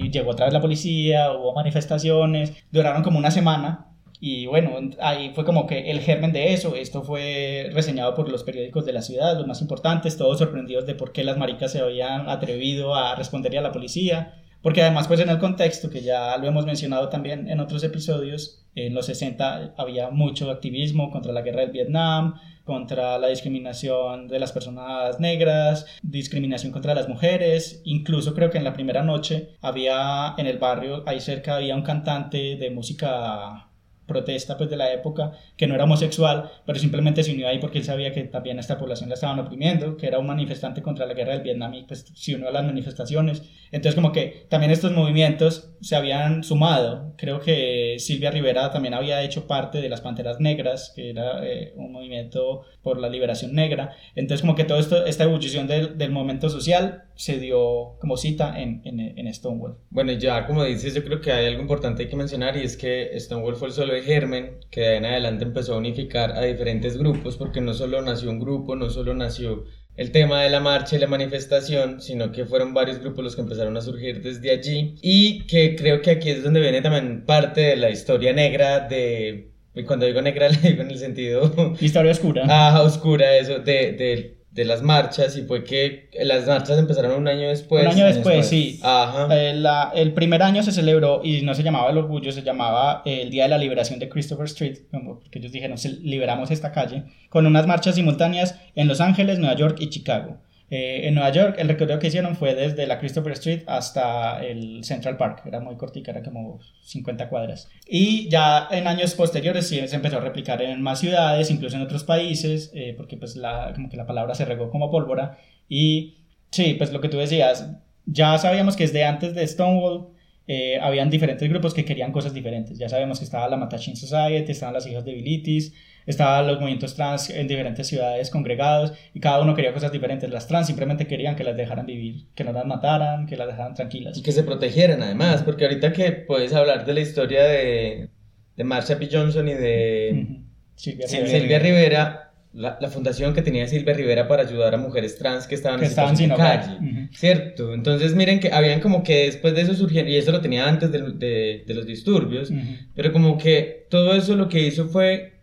[0.04, 3.93] y llegó otra vez la policía, hubo manifestaciones, duraron como una semana
[4.26, 4.70] y bueno,
[5.00, 6.76] ahí fue como que el germen de eso.
[6.76, 10.94] Esto fue reseñado por los periódicos de la ciudad, los más importantes, todos sorprendidos de
[10.94, 14.40] por qué las maricas se habían atrevido a responderle a la policía.
[14.62, 18.64] Porque además, pues en el contexto, que ya lo hemos mencionado también en otros episodios,
[18.74, 24.38] en los 60 había mucho activismo contra la guerra del Vietnam, contra la discriminación de
[24.38, 27.82] las personas negras, discriminación contra las mujeres.
[27.84, 31.82] Incluso creo que en la primera noche había en el barrio, ahí cerca había un
[31.82, 33.68] cantante de música
[34.06, 37.78] protesta pues de la época que no era homosexual pero simplemente se unió ahí porque
[37.78, 41.14] él sabía que también esta población la estaban oprimiendo que era un manifestante contra la
[41.14, 43.42] guerra del Vietnam y pues se unió a las manifestaciones.
[43.70, 47.14] Entonces como que también estos movimientos se habían sumado.
[47.16, 51.72] Creo que Silvia Rivera también había hecho parte de las Panteras Negras que era eh,
[51.76, 53.94] un movimiento por la liberación negra.
[54.14, 58.82] Entonces como que toda esta ebullición del, del movimiento social se dio como cita en,
[58.84, 59.76] en, en, Stonewall.
[59.90, 63.10] Bueno, ya como dices, yo creo que hay algo importante que mencionar y es que
[63.18, 66.96] Stonewall fue el solo germen que de ahí en adelante empezó a unificar a diferentes
[66.96, 69.64] grupos porque no solo nació un grupo, no solo nació
[69.96, 73.42] el tema de la marcha y la manifestación, sino que fueron varios grupos los que
[73.42, 77.60] empezaron a surgir desde allí y que creo que aquí es donde viene también parte
[77.60, 79.50] de la historia negra de...
[79.76, 81.74] Y cuando digo negra, le digo en el sentido...
[81.80, 82.44] Historia oscura.
[82.48, 87.26] Ah, oscura, eso, de, de de las marchas y fue que las marchas empezaron un
[87.26, 87.82] año después.
[87.82, 88.78] Un año después, sí.
[88.84, 89.26] Ajá.
[89.32, 89.60] Eh,
[89.96, 93.44] el primer año se celebró y no se llamaba el orgullo, se llamaba el Día
[93.44, 97.96] de la Liberación de Christopher Street, porque ellos dijeron, liberamos esta calle, con unas marchas
[97.96, 100.38] simultáneas en Los Ángeles, Nueva York y Chicago.
[100.70, 104.82] Eh, en Nueva York, el recorrido que hicieron fue desde la Christopher Street hasta el
[104.82, 107.68] Central Park, era muy cortica, era como 50 cuadras.
[107.86, 111.82] Y ya en años posteriores sí se empezó a replicar en más ciudades, incluso en
[111.82, 115.38] otros países, eh, porque pues la, como que la palabra se regó como pólvora.
[115.68, 116.14] Y
[116.50, 117.70] sí, pues lo que tú decías,
[118.06, 120.08] ya sabíamos que desde antes de Stonewall
[120.46, 122.78] eh, habían diferentes grupos que querían cosas diferentes.
[122.78, 125.74] Ya sabemos que estaba la Matachine Society, estaban las hijas de Bilitis,
[126.06, 130.30] estaban los movimientos trans en diferentes ciudades congregados y cada uno quería cosas diferentes.
[130.30, 133.74] Las trans simplemente querían que las dejaran vivir, que no las mataran, que las dejaran
[133.74, 134.16] tranquilas.
[134.18, 138.08] Y que se protegieran además, porque ahorita que puedes hablar de la historia de,
[138.56, 139.08] de Marsha P.
[139.10, 140.40] Johnson y de
[140.76, 145.54] Silvia, Rivera, la, la, fundación que tenía Silvia Rivera para ayudar a mujeres trans que
[145.54, 147.72] estaban, que estaban sin calle, ¿cierto?
[147.72, 150.90] Entonces miren que habían como que después de eso surgieron, y eso lo tenía antes
[150.92, 152.52] de, de, de los disturbios,
[152.94, 155.33] pero como que todo eso lo que hizo fue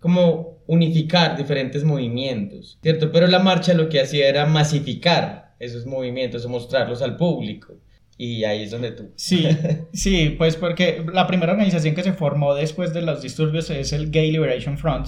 [0.00, 3.10] como unificar diferentes movimientos, ¿cierto?
[3.10, 7.74] Pero la marcha lo que hacía era masificar esos movimientos o mostrarlos al público.
[8.16, 9.12] Y ahí es donde tú.
[9.16, 9.46] Sí,
[9.92, 14.10] sí, pues porque la primera organización que se formó después de los disturbios es el
[14.10, 15.06] Gay Liberation Front,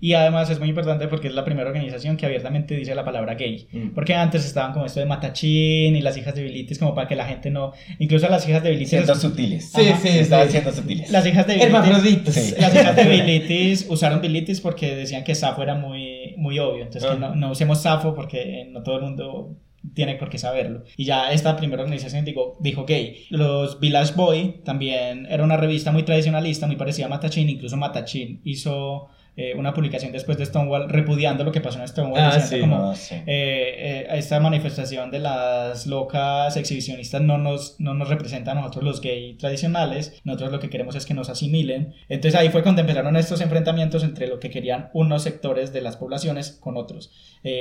[0.00, 3.34] y además es muy importante porque es la primera organización que abiertamente dice la palabra
[3.34, 3.66] gay.
[3.72, 3.88] Mm.
[3.90, 7.16] Porque antes estaban con esto de Matachín y las hijas de Bilitis, como para que
[7.16, 7.72] la gente no.
[7.98, 8.90] Incluso las hijas de Bilitis.
[8.90, 9.70] Siendo sutiles.
[9.72, 11.10] Sí, sí, estaban siendo sutiles.
[11.10, 12.58] Las hijas de Bilitis.
[12.58, 16.82] Las hijas de Bilitis usaron Bilitis porque decían que Safo era muy, muy obvio.
[16.84, 17.18] Entonces, que ah.
[17.18, 19.56] no, no usemos Safo porque no todo el mundo
[19.94, 20.84] tiene por qué saberlo.
[20.96, 23.24] Y ya esta primera organización digo, dijo gay.
[23.30, 27.48] Los Village Boy también era una revista muy tradicionalista, muy parecida a Matachín.
[27.48, 29.08] Incluso Matachín hizo
[29.38, 32.94] eh, una publicación después de Stonewall repudiando lo que pasó en Stonewall, ah, sí, como
[33.10, 38.82] eh, eh, esta manifestación de las locas exhibicionistas no nos, no nos representa a nosotros
[38.82, 41.92] los gay tradicionales, nosotros lo que queremos es que nos asimilen.
[42.08, 45.98] Entonces ahí fue cuando empezaron estos enfrentamientos entre lo que querían unos sectores de las
[45.98, 47.12] poblaciones con otros.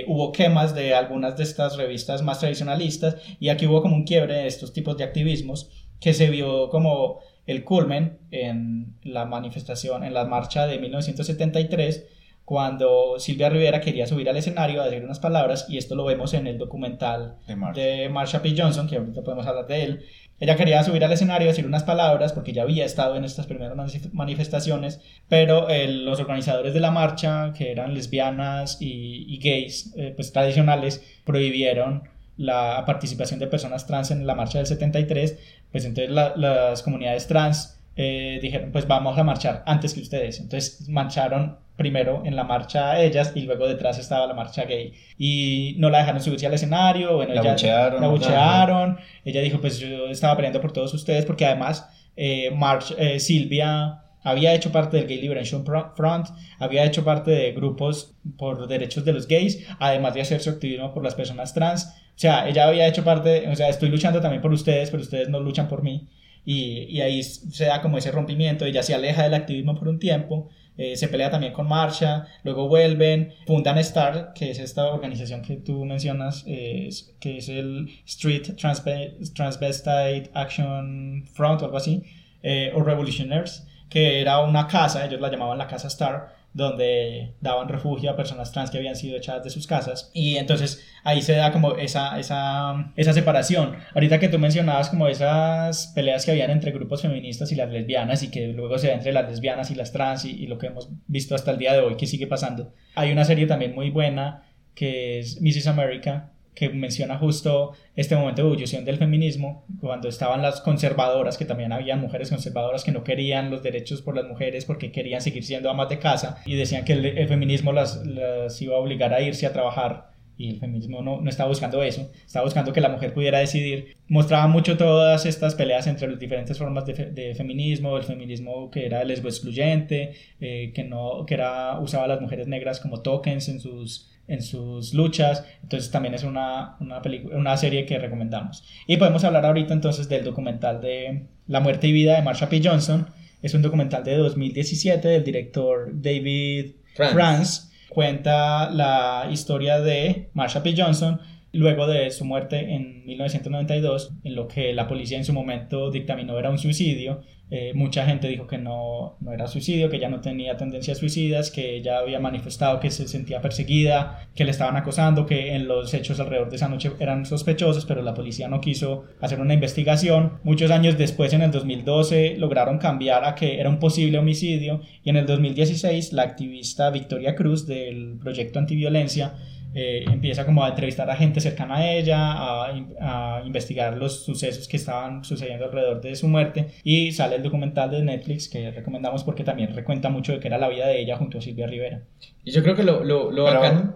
[0.08, 4.36] hubo quemas de algunas de estas revistas más tradicionalistas y aquí hubo como un quiebre
[4.36, 5.70] de estos tipos de activismos
[6.00, 12.06] que se vio como el culmen en la manifestación, en la marcha de 1973,
[12.46, 16.34] cuando Silvia Rivera quería subir al escenario a decir unas palabras, y esto lo vemos
[16.36, 17.38] en el documental
[17.74, 18.54] de, Marsha P.
[18.56, 20.06] Johnson, que ahorita podemos hablar de él.
[20.40, 23.48] Ella quería subir al escenario a decir unas palabras porque ya había estado en estas
[23.48, 23.76] primeras
[24.14, 30.32] manifestaciones, pero eh, los organizadores de la marcha, que eran lesbianas y, gays, eh, pues
[30.32, 32.04] tradicionales, prohibieron
[32.38, 35.40] la participación de personas trans en la marcha del 73,
[35.76, 40.40] pues entonces las comunidades trans eh, dijeron, pues vamos a marchar antes que ustedes.
[40.40, 44.94] Entonces marcharon primero en la marcha ellas y luego detrás estaba la marcha gay.
[45.18, 48.02] Y no la dejaron subirse al escenario, bueno, la buchearon.
[48.02, 49.00] La buchearon.
[49.26, 54.05] Ella dijo, pues yo estaba peleando por todos ustedes porque además eh, March, eh, Silvia
[54.26, 56.28] había hecho parte del Gay Liberation Front,
[56.60, 60.94] había hecho parte de grupos por derechos de los gays, además de hacer su activismo
[60.94, 61.86] por las personas trans.
[61.86, 65.30] O sea, ella había hecho parte, o sea, estoy luchando también por ustedes, pero ustedes
[65.30, 66.10] no luchan por mí.
[66.44, 70.00] Y, y ahí se da como ese rompimiento, ella se aleja del activismo por un
[70.00, 75.42] tiempo, eh, se pelea también con Marcha, luego vuelven, fundan STAR, que es esta organización
[75.42, 76.90] que tú mencionas, que
[77.38, 82.04] es el Street Transvestite Action Front o algo así,
[82.44, 87.68] eh, o Revolutionaries, que era una casa, ellos la llamaban la casa Star, donde daban
[87.68, 90.10] refugio a personas trans que habían sido echadas de sus casas.
[90.14, 93.76] Y entonces ahí se da como esa, esa, esa separación.
[93.94, 98.24] Ahorita que tú mencionabas como esas peleas que habían entre grupos feministas y las lesbianas
[98.24, 100.68] y que luego se da entre las lesbianas y las trans y, y lo que
[100.68, 102.74] hemos visto hasta el día de hoy que sigue pasando.
[102.96, 104.44] Hay una serie también muy buena
[104.76, 105.68] que es Mrs.
[105.68, 111.46] America, que menciona justo este momento de ebullición del feminismo, cuando estaban las conservadoras, que
[111.46, 115.44] también había mujeres conservadoras que no querían los derechos por las mujeres porque querían seguir
[115.44, 119.22] siendo amas de casa y decían que el, feminismo las, las, iba a obligar a
[119.22, 122.90] irse a trabajar y el feminismo no, no, estaba buscando eso, estaba buscando que la
[122.90, 123.96] mujer pudiera decidir.
[124.08, 128.86] Mostraba mucho todas estas peleas entre las diferentes formas de, de feminismo, el feminismo que
[128.86, 133.48] era lesbo excluyente, eh, que, no, que era, usaba a las mujeres negras como tokens
[133.48, 135.46] en sus en sus luchas.
[135.64, 137.02] Entonces también es una, una,
[137.34, 138.64] una serie que recomendamos.
[138.88, 142.62] Y podemos hablar ahorita entonces del documental de La muerte y vida de Marsha P.
[142.64, 143.08] Johnson.
[143.42, 147.70] Es un documental de 2017 del director David France.
[147.90, 150.74] Cuenta la historia de Marsha P.
[150.76, 151.22] Johnson
[151.56, 156.38] luego de su muerte en 1992, en lo que la policía en su momento dictaminó
[156.38, 160.20] era un suicidio eh, mucha gente dijo que no, no era suicidio, que ya no
[160.20, 165.28] tenía tendencias suicidas, que ella había manifestado que se sentía perseguida, que le estaban acosando,
[165.28, 169.04] que en los hechos alrededor de esa noche eran sospechosos, pero la policía no quiso
[169.22, 170.40] hacer una investigación.
[170.44, 175.12] Muchos años después, en el 2012, lograron cambiar a que era un posible homicidio y
[175.12, 179.36] en el 2016 la activista Victoria Cruz del proyecto antiviolencia
[179.76, 184.78] eh, empieza como a entrevistar a gente cercana a ella, a, investigar los sucesos que
[184.78, 189.44] estaban sucediendo alrededor de su muerte y sale el documental de Netflix que recomendamos porque
[189.44, 192.04] también recuenta mucho de que era la vida de ella junto a Silvia Rivera.
[192.46, 193.46] Y yo creo que lo, lo, lo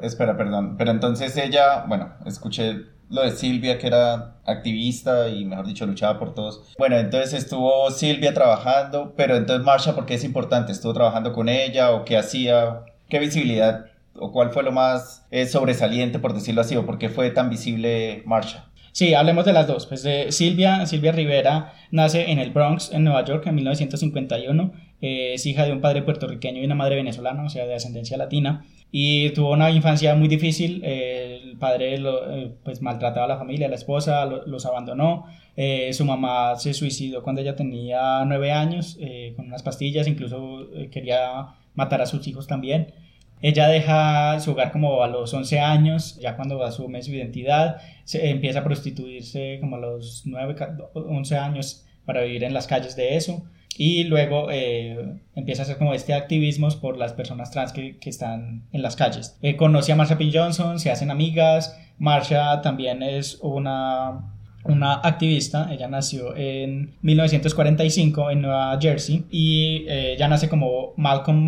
[0.02, 2.76] Espera, perdón, pero entonces ella, bueno, escuché
[3.10, 6.74] lo de Silvia que era activista y mejor dicho luchaba por todos.
[6.78, 10.74] Bueno, entonces estuvo Silvia trabajando, pero entonces Marsha, ¿por qué es importante?
[10.74, 12.82] ¿Estuvo trabajando con ella o qué hacía?
[13.08, 17.10] ¿Qué visibilidad o cuál fue lo más eh, sobresaliente, por decirlo así, o por qué
[17.10, 18.66] fue tan visible Marsha?
[18.92, 19.86] Sí, hablemos de las dos.
[19.86, 24.74] Pues de Silvia, Silvia Rivera nace en el Bronx, en Nueva York, en 1951.
[25.02, 28.18] Eh, es hija de un padre puertorriqueño y una madre venezolana, o sea, de ascendencia
[28.18, 28.66] latina.
[28.92, 30.84] Y tuvo una infancia muy difícil.
[30.84, 32.20] el padre lo,
[32.64, 35.26] pues maltrataba a la familia, a la esposa, los abandonó.
[35.56, 38.98] Eh, su mamá se suicidó cuando ella tenía nueve años
[39.36, 42.94] con unas pastillas, incluso quería matar a sus hijos también.
[43.42, 48.30] Ella deja su hogar como a los 11 años, ya cuando asume su identidad, se
[48.30, 50.56] empieza a prostituirse como a los 9,
[50.94, 53.44] 11 años para vivir en las calles de eso.
[53.78, 58.10] Y luego eh, empieza a hacer como este activismo por las personas trans que, que
[58.10, 59.38] están en las calles.
[59.42, 60.32] Eh, conoce a Marsha P.
[60.34, 61.80] Johnson, se hacen amigas.
[61.98, 64.34] Marsha también es una
[64.64, 71.46] una activista, ella nació en 1945 en Nueva Jersey y eh, ella nace como Malcolm,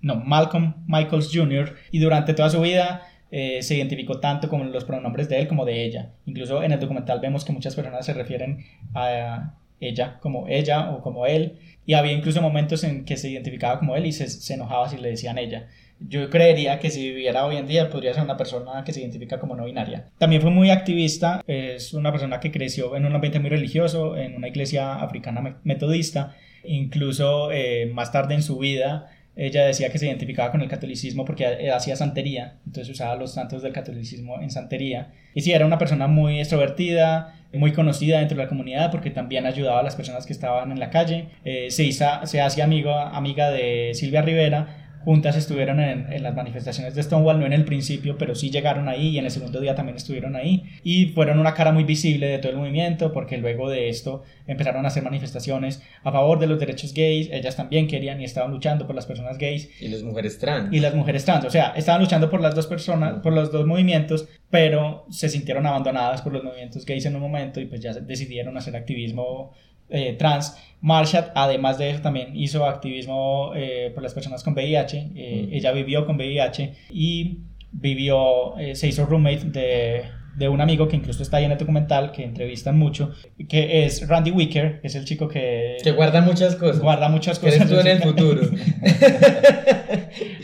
[0.00, 1.74] no, Malcolm Michaels Jr.
[1.90, 5.64] y durante toda su vida eh, se identificó tanto con los pronombres de él como
[5.64, 6.10] de ella.
[6.26, 11.02] Incluso en el documental vemos que muchas personas se refieren a ella como ella o
[11.02, 14.54] como él y había incluso momentos en que se identificaba como él y se, se
[14.54, 15.66] enojaba si le decían ella
[16.08, 19.38] yo creería que si viviera hoy en día podría ser una persona que se identifica
[19.38, 20.08] como no binaria.
[20.18, 24.34] También fue muy activista, es una persona que creció en un ambiente muy religioso, en
[24.34, 30.06] una iglesia africana metodista, incluso eh, más tarde en su vida ella decía que se
[30.06, 35.12] identificaba con el catolicismo porque hacía santería, entonces usaba los santos del catolicismo en santería.
[35.34, 39.46] Y sí, era una persona muy extrovertida, muy conocida dentro de la comunidad porque también
[39.46, 41.28] ayudaba a las personas que estaban en la calle.
[41.44, 46.94] Eh, se, hizo, se hacía amiga de Silvia Rivera, juntas estuvieron en, en, las manifestaciones
[46.94, 49.74] de Stonewall, no en el principio, pero sí llegaron ahí y en el segundo día
[49.74, 53.68] también estuvieron ahí y fueron una cara muy visible de todo el movimiento porque luego
[53.68, 58.20] de esto empezaron a hacer manifestaciones a favor de los derechos gays, ellas también querían
[58.20, 59.70] y estaban luchando por las personas gays.
[59.80, 60.72] Y las mujeres trans.
[60.72, 63.66] Y las mujeres trans, o sea, estaban luchando por las dos personas, por los dos
[63.66, 67.92] movimientos, pero se sintieron abandonadas por los movimientos gays en un momento y pues ya
[67.92, 69.52] decidieron hacer activismo
[69.88, 70.56] eh, trans.
[70.80, 75.12] Marshall, además de eso, también hizo activismo eh, por las personas con VIH.
[75.14, 77.38] Eh, ella vivió con VIH y
[77.70, 80.04] vivió, se hizo roommate de
[80.36, 83.12] de un amigo que incluso está ahí en el documental, que entrevistan mucho,
[83.48, 85.76] que es Randy Wicker, que es el chico que...
[85.82, 86.80] Que guarda muchas cosas.
[86.80, 87.56] Guarda muchas cosas.
[87.56, 88.42] eres tú en el futuro.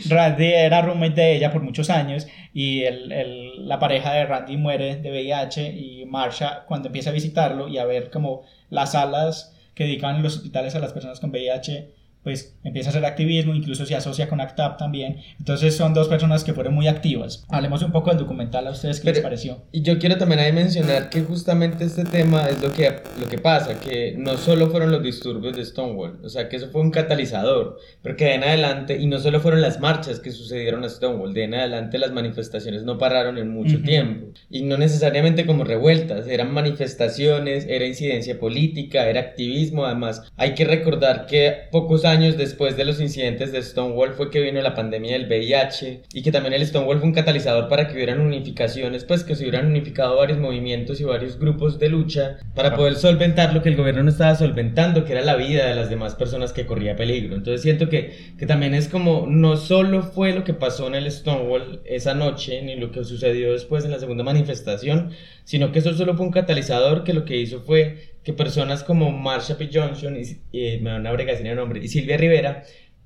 [0.09, 4.57] Randy era roommate de ella por muchos años y el, el- la pareja de Randy
[4.57, 9.55] muere de VIH y Marsha cuando empieza a visitarlo y a ver como las salas
[9.75, 11.89] que dedican los hospitales a las personas con VIH
[12.29, 15.17] pues empieza a hacer activismo, incluso se asocia con ACT UP también.
[15.39, 17.43] Entonces son dos personas que fueron muy activas.
[17.49, 19.63] Hablemos un poco del documental a ustedes, ¿qué les Pero- pareció?
[19.71, 22.87] Y yo quiero también ahí mencionar que justamente este tema es lo que,
[23.19, 26.69] lo que pasa, que no solo fueron los disturbios de Stonewall, o sea, que eso
[26.69, 30.29] fue un catalizador, pero que de en adelante, y no solo fueron las marchas que
[30.29, 33.85] sucedieron a Stonewall, de en adelante las manifestaciones no pararon en mucho Ujú.
[33.85, 40.53] tiempo, y no necesariamente como revueltas, eran manifestaciones, era incidencia política, era activismo, además hay
[40.53, 44.75] que recordar que pocos años después de los incidentes de Stonewall fue que vino la
[44.75, 49.05] pandemia del VIH y que también el Stonewall fue un catalizador para que hubieran unificaciones,
[49.05, 53.53] pues que se hubieran unificado varios movimientos y varios grupos de lucha para poder solventar
[53.53, 56.51] lo que el gobierno no estaba solventando, que era la vida de las demás personas
[56.51, 57.35] que corría peligro.
[57.35, 61.09] Entonces siento que, que también es como, no solo fue lo que pasó en el
[61.11, 65.11] Stonewall esa noche, ni lo que sucedió después en la segunda manifestación,
[65.45, 69.09] sino que eso solo fue un catalizador que lo que hizo fue que personas como
[69.09, 69.71] Marsha P.
[69.73, 70.21] Johnson, y,
[70.55, 72.61] y me van a bregar sin el nombre, y Silvia Rivera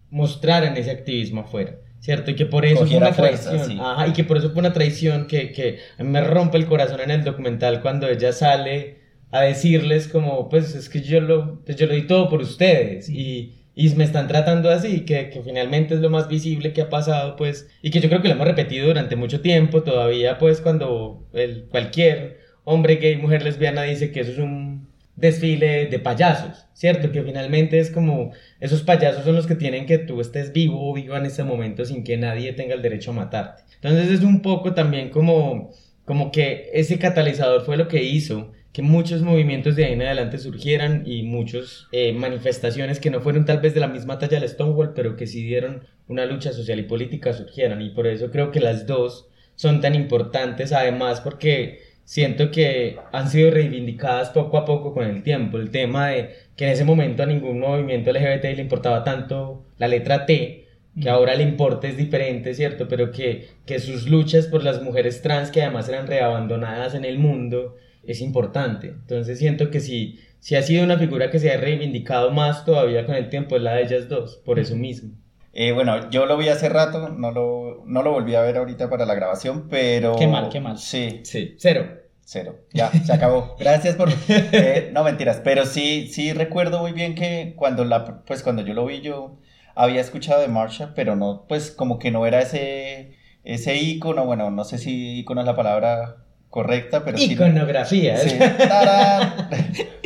[0.10, 1.78] mostraran ese activismo afuera.
[2.02, 2.32] ¿Cierto?
[2.32, 3.78] Y que por eso fue una fuerza, traición.
[3.78, 3.78] sí.
[3.82, 6.66] Ajá, y que por eso fue una traición que, que a mí me rompe el
[6.66, 8.98] corazón en el documental cuando ella sale
[9.32, 13.08] a decirles como, pues es que yo lo, pues, yo lo di todo por ustedes
[13.08, 16.90] y, y me están tratando así, que, que finalmente es lo más visible que ha
[16.90, 20.60] pasado, pues, y que yo creo que lo hemos repetido durante mucho tiempo todavía, pues,
[20.60, 24.73] cuando el, cualquier hombre gay, mujer lesbiana dice que eso es un
[25.16, 27.12] desfile de payasos, ¿cierto?
[27.12, 30.94] Que finalmente es como, esos payasos son los que tienen que tú estés vivo o
[30.94, 33.64] viva en ese momento sin que nadie tenga el derecho a matarte.
[33.76, 35.72] Entonces es un poco también como,
[36.06, 40.40] como que ese catalizador fue lo que hizo que muchos movimientos de ahí en adelante
[40.40, 44.94] surgieran y muchas manifestaciones que no fueron tal vez de la misma talla del Stonewall,
[44.96, 47.84] pero que sí dieron una lucha social y política surgieran.
[47.84, 53.30] Y por eso creo que las dos son tan importantes, además porque siento que han
[53.30, 55.58] sido reivindicadas poco a poco con el tiempo.
[55.58, 59.88] El tema de que en ese momento a ningún movimiento LGBT le importaba tanto la
[59.88, 60.68] letra T,
[61.02, 62.88] que ahora le importa es diferente, ¿cierto?
[62.88, 67.18] Pero que, que sus luchas por las mujeres trans, que además eran reabandonadas en el
[67.18, 67.76] mundo,
[68.06, 68.90] es importante.
[68.90, 73.06] Entonces siento que si, si ha sido una figura que se ha reivindicado más todavía
[73.06, 75.12] con el tiempo, es la de ellas dos, por eso mismo.
[75.54, 78.90] Eh, bueno, yo lo vi hace rato, no lo, no lo volví a ver ahorita
[78.90, 80.16] para la grabación, pero...
[80.16, 80.78] Qué mal, qué mal.
[80.78, 81.86] Sí, Sí, cero.
[82.26, 82.60] cero.
[82.74, 83.56] Ya, se acabó.
[83.60, 84.10] Gracias por...
[84.30, 88.74] eh, no, mentiras, pero sí, sí recuerdo muy bien que cuando, la, pues cuando yo
[88.74, 89.38] lo vi yo
[89.76, 94.52] había escuchado de Marsha, pero no, pues como que no era ese, ese ícono, bueno,
[94.52, 96.18] no sé si ícono es la palabra
[96.50, 97.34] correcta, pero sí...
[97.34, 98.18] Iconografía.
[98.18, 99.50] Sí, ¡tarán!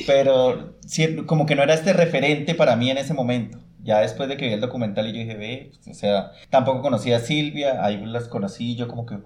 [0.08, 3.60] pero sí, como que no era este referente para mí en ese momento.
[3.88, 7.16] Ya después de que vi el documental y yo dije, ve, o sea, tampoco conocía
[7.16, 9.18] a Silvia, ahí las conocí, yo como que,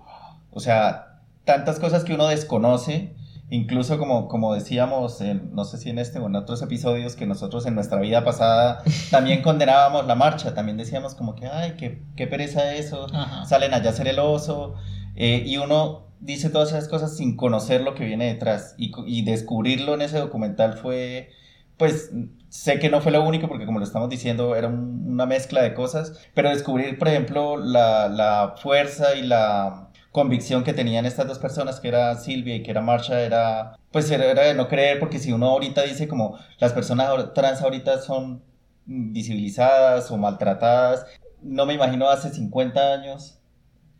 [0.52, 3.16] o sea, tantas cosas que uno desconoce,
[3.50, 7.26] incluso como, como decíamos, en, no sé si en este o en otros episodios, que
[7.26, 12.04] nosotros en nuestra vida pasada también condenábamos la marcha, también decíamos como que, ay, qué,
[12.16, 13.46] qué pereza eso, Ajá.
[13.46, 14.76] salen allá a ser el oso,
[15.16, 19.24] eh, y uno dice todas esas cosas sin conocer lo que viene detrás, y, y
[19.24, 21.32] descubrirlo en ese documental fue,
[21.78, 22.12] pues,
[22.52, 25.62] sé que no fue lo único, porque como lo estamos diciendo, era un- una mezcla
[25.64, 31.28] de cosas, pero descubrir, por ejemplo, la, la fuerza y la convicción que tenían estas
[31.28, 35.00] dos personas, que era Silvia y que era Marsha, era, pues, era, de no creer,
[35.00, 38.44] porque si uno ahorita dice como las personas trans ahorita son
[38.86, 41.06] visibilizadas o maltratadas,
[41.42, 43.40] no me imagino hace 50 años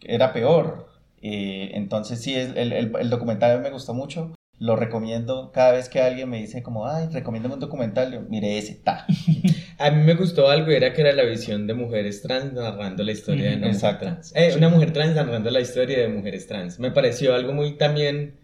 [0.02, 0.88] era peor.
[1.22, 4.34] Eh, entonces sí, el, el, el documental me gustó mucho.
[4.62, 8.60] Lo recomiendo cada vez que alguien me dice como, ay, recomiéndame un documental, yo, mire
[8.60, 9.08] ese, ta.
[9.80, 13.12] A mí me gustó algo, era que era la visión de mujeres trans narrando la
[13.12, 14.32] historia de Ujú, una mujer trans.
[14.36, 14.54] Eh.
[14.56, 16.80] Una mujer trans narrando la historia de mujeres trans.
[16.80, 18.36] Me pareció algo muy también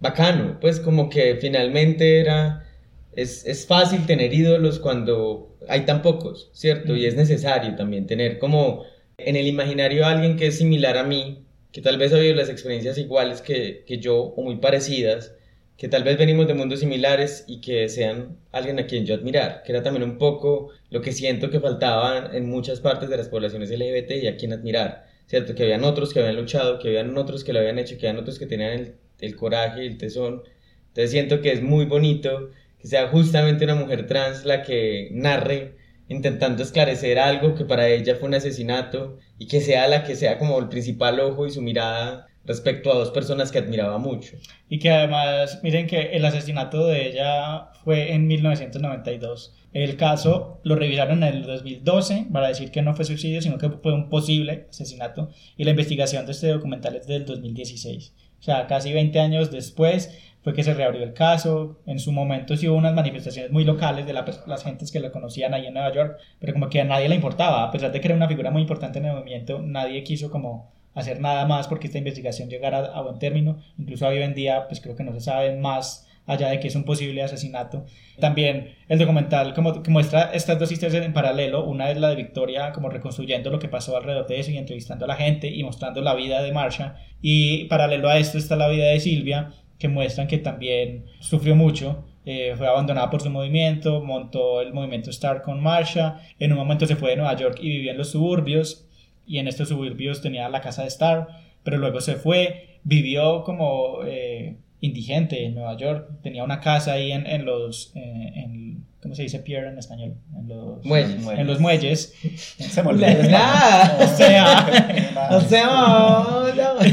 [0.00, 2.64] bacano, pues como que finalmente era...
[3.12, 6.96] Es, es fácil tener ídolos cuando hay tan pocos, ¿cierto?
[6.96, 8.84] Y es necesario también tener como
[9.18, 12.34] en el imaginario a alguien que es similar a mí, que tal vez ha vivido
[12.36, 15.34] las experiencias iguales que, que yo o muy parecidas,
[15.76, 19.62] que tal vez venimos de mundos similares y que sean alguien a quien yo admirar,
[19.64, 23.28] que era también un poco lo que siento que faltaba en muchas partes de las
[23.28, 25.54] poblaciones LGBT y a quien admirar, ¿cierto?
[25.54, 28.22] Que habían otros que habían luchado, que habían otros que lo habían hecho, que habían
[28.22, 30.42] otros que tenían el, el coraje y el tesón.
[30.88, 35.76] Entonces siento que es muy bonito que sea justamente una mujer trans la que narre
[36.08, 40.38] intentando esclarecer algo que para ella fue un asesinato y que sea la que sea
[40.38, 44.36] como el principal ojo y su mirada respecto a dos personas que admiraba mucho.
[44.68, 49.54] Y que además, miren que el asesinato de ella fue en 1992.
[49.72, 53.70] El caso lo revisaron en el 2012 para decir que no fue suicidio, sino que
[53.70, 55.30] fue un posible asesinato.
[55.56, 58.12] Y la investigación de este documental es del 2016.
[58.38, 61.80] O sea, casi 20 años después fue que se reabrió el caso.
[61.86, 65.54] En su momento sí hubo unas manifestaciones muy locales de las gentes que lo conocían
[65.54, 68.08] ahí en Nueva York, pero como que a nadie le importaba, a pesar de que
[68.08, 71.86] era una figura muy importante en el movimiento, nadie quiso como hacer nada más porque
[71.86, 73.58] esta investigación llegara a, buen término.
[73.78, 76.74] Incluso hoy en día, pues creo que no se sabe más allá de que es
[76.74, 77.84] un posible asesinato.
[78.18, 82.16] También el documental como que muestra estas dos historias en paralelo, una es la de
[82.16, 85.62] Victoria como reconstruyendo lo que pasó alrededor de eso y entrevistando a la gente y
[85.62, 86.96] mostrando la vida de Marsha.
[87.20, 92.04] Y paralelo a esto está la vida de Silvia que muestran que también sufrió mucho.
[92.26, 96.86] Eh, fue abandonada por su movimiento, montó el movimiento Star con Marsha, en un momento
[96.86, 98.83] se fue de Nueva York y vivía en los suburbios,
[99.26, 101.28] y en estos suburbios tenía la casa de Star,
[101.62, 107.10] pero luego se fue, vivió como eh, indigente en Nueva York, tenía una casa ahí
[107.10, 110.14] en, en los, eh, en, ¿cómo se dice pier en español?
[110.36, 111.26] En los muelles.
[111.26, 112.14] En los muelles.
[112.58, 113.06] Se me olvidó.
[113.08, 116.84] o sea, o sea,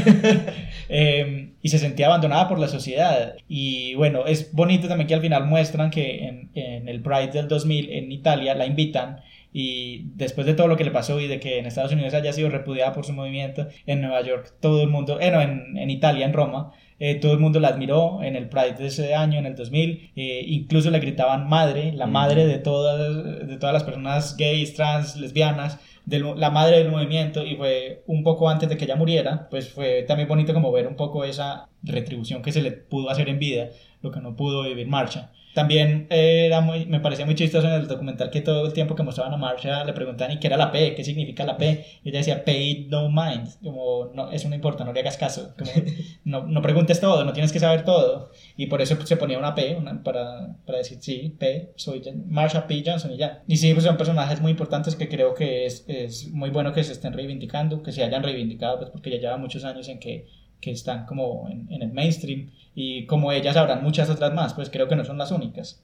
[0.88, 3.34] eh, y se sentía abandonada por la sociedad.
[3.46, 7.48] Y bueno, es bonito también que al final muestran que en, en el Pride del
[7.48, 9.20] 2000 en Italia la invitan
[9.52, 12.32] y después de todo lo que le pasó y de que en Estados Unidos haya
[12.32, 15.90] sido repudiada por su movimiento, en Nueva York todo el mundo, eh, no, en, en
[15.90, 19.38] Italia, en Roma, eh, todo el mundo la admiró en el Pride de ese año,
[19.38, 23.82] en el 2000, eh, incluso le gritaban madre, la madre de todas, de todas las
[23.82, 28.84] personas gays, trans, lesbianas, la madre del movimiento y fue un poco antes de que
[28.84, 32.72] ella muriera, pues fue también bonito como ver un poco esa retribución que se le
[32.72, 35.32] pudo hacer en vida, lo que no pudo vivir Marcha.
[35.54, 39.02] También era muy, me parecía muy chistoso en el documental que todo el tiempo que
[39.02, 40.94] mostraban a Marsha le preguntaban ¿y qué era la P?
[40.94, 41.84] ¿Qué significa la P?
[42.02, 45.54] Y ella decía, pay no mind, como no, eso no importa, no le hagas caso,
[45.58, 45.70] como,
[46.24, 48.30] no, no preguntes todo, no tienes que saber todo.
[48.56, 52.66] Y por eso se ponía una P una, para, para decir, sí, P, soy Marsha
[52.66, 52.82] P.
[52.84, 53.42] Johnson y ya.
[53.46, 56.84] Y sí, pues son personajes muy importantes que creo que es, es muy bueno que
[56.84, 60.26] se estén reivindicando, que se hayan reivindicado, pues porque ya lleva muchos años en que
[60.62, 64.70] que están como en, en, el mainstream y como ellas habrán muchas otras más, pues
[64.70, 65.82] creo que no son las únicas.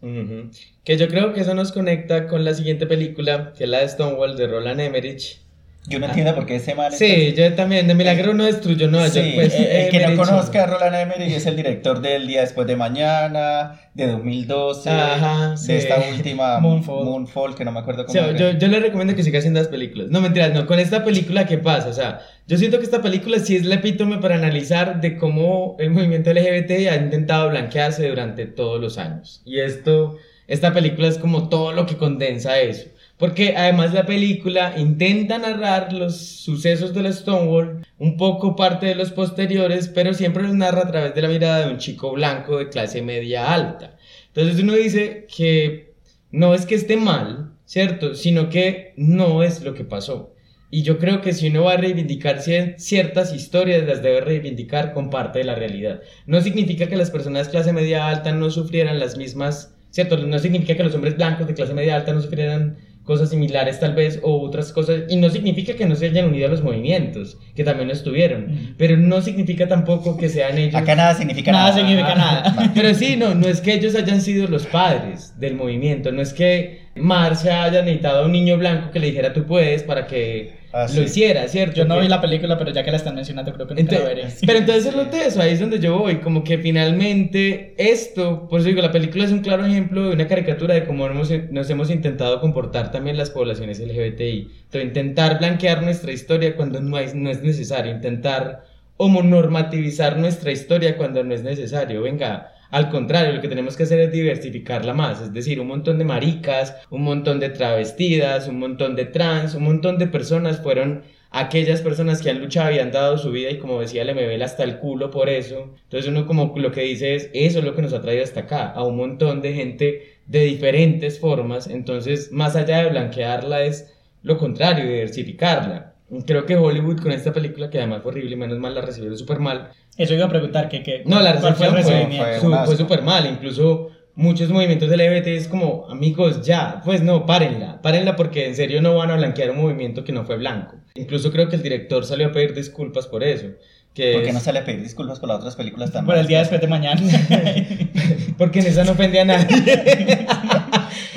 [0.84, 3.88] Que yo creo que eso nos conecta con la siguiente película, que es la de
[3.88, 5.40] Stonewall de Roland Emmerich,
[5.86, 6.92] yo no entiendo por qué ese mal.
[6.92, 7.86] Sí, yo también.
[7.88, 9.26] De milagro no destruyó Nueva York.
[9.34, 12.66] Pues, eh, el que no conozca a Roland Emmerich es el director del Día Después
[12.66, 17.04] de Mañana, de 2012, Ajá, de esta última Moonfall.
[17.06, 18.20] Moonfall, que no me acuerdo cómo.
[18.20, 20.08] O yo, yo, le recomiendo que siga haciendo las películas.
[20.10, 20.66] No, mentiras, no.
[20.66, 21.88] Con esta película, ¿qué pasa?
[21.88, 25.76] O sea, yo siento que esta película sí es la epítome para analizar de cómo
[25.78, 29.40] el movimiento LGBT ha intentado blanquearse durante todos los años.
[29.46, 30.18] Y esto,
[30.48, 32.88] esta película es como todo lo que condensa eso.
[33.18, 38.94] Porque además la película intenta narrar los sucesos de la Stonewall, un poco parte de
[38.94, 42.58] los posteriores, pero siempre los narra a través de la mirada de un chico blanco
[42.58, 43.96] de clase media alta.
[44.28, 45.94] Entonces uno dice que
[46.30, 48.14] no es que esté mal, ¿cierto?
[48.14, 50.32] Sino que no es lo que pasó.
[50.70, 55.10] Y yo creo que si uno va a reivindicar ciertas historias, las debe reivindicar con
[55.10, 56.02] parte de la realidad.
[56.26, 60.18] No significa que las personas de clase media alta no sufrieran las mismas, ¿cierto?
[60.18, 62.76] No significa que los hombres blancos de clase media alta no sufrieran
[63.08, 66.46] cosas similares tal vez o otras cosas y no significa que no se hayan unido
[66.46, 70.74] a los movimientos que también lo estuvieron pero no significa tampoco que sean ellos.
[70.74, 71.78] Acá nada significa nada nada.
[71.78, 72.72] significa nada.
[72.74, 76.34] Pero sí no no es que ellos hayan sido los padres del movimiento no es
[76.34, 80.58] que Marcia haya necesitado a un niño blanco que le dijera tú puedes para que
[80.70, 81.76] Ah, lo hiciera, ¿cierto?
[81.76, 84.06] Yo no vi la película, pero ya que la están mencionando, creo que nunca entonces,
[84.06, 84.34] la veré.
[84.46, 88.46] Pero entonces es lo de eso, ahí es donde yo voy, como que finalmente esto,
[88.48, 91.30] por eso digo, la película es un claro ejemplo de una caricatura de cómo nos,
[91.50, 94.50] nos hemos intentado comportar también las poblaciones LGBTI.
[94.64, 98.64] Entonces, intentar blanquear nuestra historia cuando no, hay, no es necesario, intentar
[98.98, 102.02] homonormativizar nuestra historia cuando no es necesario.
[102.02, 105.98] Venga, al contrario, lo que tenemos que hacer es diversificarla más, es decir, un montón
[105.98, 111.02] de maricas, un montón de travestidas, un montón de trans, un montón de personas fueron
[111.30, 114.42] aquellas personas que han luchado y han dado su vida y como decía le me
[114.42, 115.74] hasta el culo por eso.
[115.84, 118.40] Entonces uno como lo que dice es, eso es lo que nos ha traído hasta
[118.40, 121.66] acá, a un montón de gente de diferentes formas.
[121.68, 125.94] Entonces, más allá de blanquearla es lo contrario, diversificarla.
[126.26, 129.18] Creo que Hollywood con esta película, que además fue horrible y menos mal la recibieron
[129.18, 133.26] súper mal, eso iba a preguntar, que, que No, la recepción fue, fue súper mal,
[133.26, 138.82] incluso muchos movimientos LGBT es como, amigos, ya, pues no, párenla, párenla porque en serio
[138.82, 140.74] no van a blanquear un movimiento que no fue blanco.
[140.96, 143.46] Incluso creo que el director salió a pedir disculpas por eso.
[143.94, 146.06] Que ¿Por qué no sale a pedir disculpas por las otras películas también?
[146.06, 147.00] Por el día después de mañana.
[148.38, 149.46] porque en esa no ofende a nadie.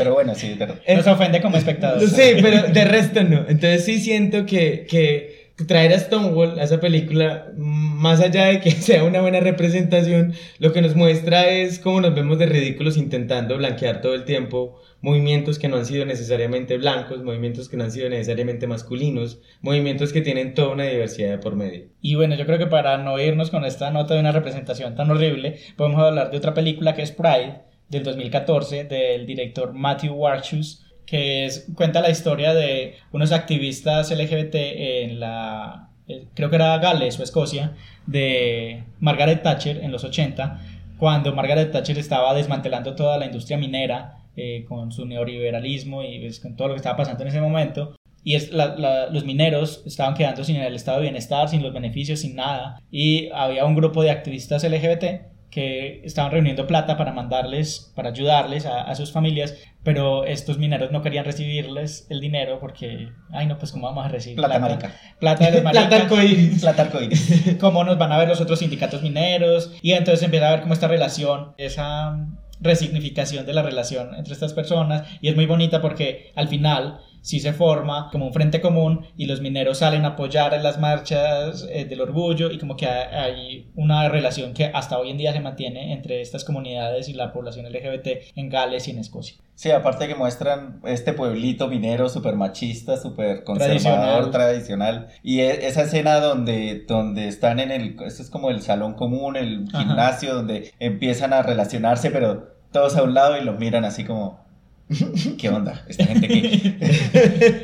[0.01, 0.95] pero bueno, sí, de...
[0.95, 2.01] Nos ofende como espectador.
[2.01, 3.45] Sí, pero de resto no.
[3.47, 8.71] Entonces sí siento que, que traer a Stonewall a esa película, más allá de que
[8.87, 13.57] sea una buena representación, lo que nos muestra es cómo nos vemos de ridículos intentando
[13.57, 17.91] blanquear todo el tiempo movimientos que no han sido necesariamente blancos, movimientos que no han
[17.91, 21.89] sido necesariamente masculinos, movimientos que tienen toda una diversidad por medio.
[22.01, 25.11] Y bueno, yo creo que para no irnos con esta nota de una representación tan
[25.11, 30.85] horrible, podemos hablar de otra película que es Pride del 2014 del director Matthew Warchus
[31.11, 36.77] que es, cuenta la historia de unos activistas LGBT en la, eh, creo que era
[36.77, 37.75] Gales o Escocia,
[38.07, 40.61] de Margaret Thatcher en los 80,
[40.97, 46.39] cuando Margaret Thatcher estaba desmantelando toda la industria minera eh, con su neoliberalismo y pues,
[46.39, 47.97] con todo lo que estaba pasando en ese momento.
[48.23, 52.35] Y es, los mineros estaban quedando sin el estado de bienestar, sin los beneficios, sin
[52.35, 52.79] nada.
[52.89, 58.65] Y había un grupo de activistas LGBT que estaban reuniendo plata para mandarles, para ayudarles
[58.65, 63.73] a, sus familias, pero estos mineros no querían recibirles el dinero porque, ay no, pues
[63.73, 64.95] cómo vamos a recibir plata, marica.
[65.19, 65.89] Plata de marica.
[65.89, 66.61] plata arcoíris.
[66.61, 67.57] Plata arcoíris.
[67.59, 69.73] ¿Cómo nos van a ver los otros sindicatos mineros?
[69.81, 72.17] Y entonces empieza a ver cómo esta relación, esa
[72.61, 77.39] resignificación de la relación entre estas personas y es muy bonita porque al final sí
[77.39, 81.67] se forma como un frente común y los mineros salen a apoyar en las marchas
[81.71, 85.39] eh, del orgullo y como que hay una relación que hasta hoy en día se
[85.39, 89.37] mantiene entre estas comunidades y la población LGBT en Gales y en Escocia.
[89.55, 95.09] Sí, aparte que muestran este pueblito minero súper machista, súper conservador, tradicional.
[95.21, 99.35] Y e, esa escena donde, donde están en el, esto es como el salón común,
[99.35, 104.03] el gimnasio, donde empiezan a relacionarse, pero todos a un lado y los miran así
[104.03, 104.39] como,
[105.37, 105.83] ¿qué onda?
[105.87, 106.77] Esta gente aquí.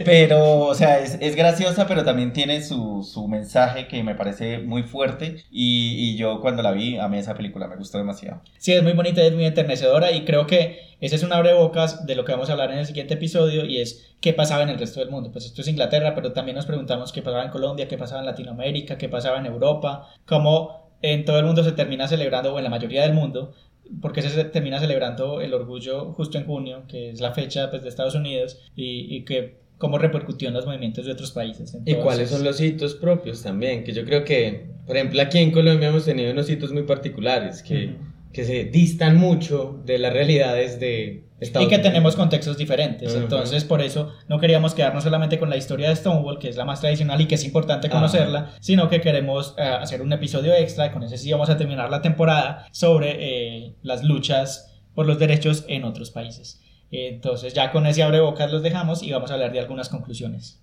[0.05, 5.43] pero, o sea, es, graciosa, pero también tiene su, mensaje que me parece muy fuerte.
[5.51, 8.41] Y, yo cuando la vi, a mí esa película me gustó demasiado.
[8.57, 12.15] Sí, es muy bonita, es muy enternecedora y creo que ese es un abrebocas de
[12.15, 14.79] lo que vamos a hablar en el siguiente episodio y es qué pasaba en el
[14.79, 15.31] resto del mundo.
[15.31, 18.25] Pues esto es Inglaterra, pero también nos preguntamos qué pasaba en Colombia, qué pasaba en
[18.25, 22.63] Latinoamérica, qué pasaba en Europa, cómo en todo el mundo se termina celebrando, o en
[22.63, 23.53] la mayoría del mundo,
[24.01, 27.89] porque se termina celebrando el orgullo justo en junio, que es la fecha pues, de
[27.89, 31.77] Estados Unidos, y, y que cómo repercutió en los movimientos de otros países.
[31.85, 35.51] y cuáles son los hitos propios también, que yo creo que, por ejemplo, aquí en
[35.51, 37.95] Colombia hemos tenido unos hitos muy particulares que,
[38.31, 43.13] que se distan mucho de las realidades de, y que tenemos contextos diferentes.
[43.13, 46.65] Entonces, por eso no queríamos quedarnos solamente con la historia de Stonewall, que es la
[46.65, 50.87] más tradicional y que es importante conocerla, sino que queremos eh, hacer un episodio extra,
[50.87, 55.19] y con ese sí vamos a terminar la temporada, sobre eh, las luchas por los
[55.19, 56.61] derechos en otros países.
[56.89, 60.59] Entonces, ya con ese abrebocas los dejamos y vamos a hablar de algunas conclusiones.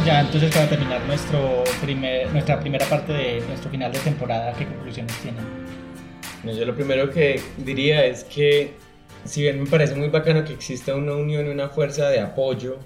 [0.00, 4.54] Bueno, ya entonces para terminar nuestro primer, nuestra primera parte de nuestro final de temporada,
[4.54, 5.44] ¿qué conclusiones tienen?
[6.56, 8.72] yo lo primero que diría es que
[9.26, 12.78] si bien me parece muy bacano que exista una unión y una fuerza de apoyo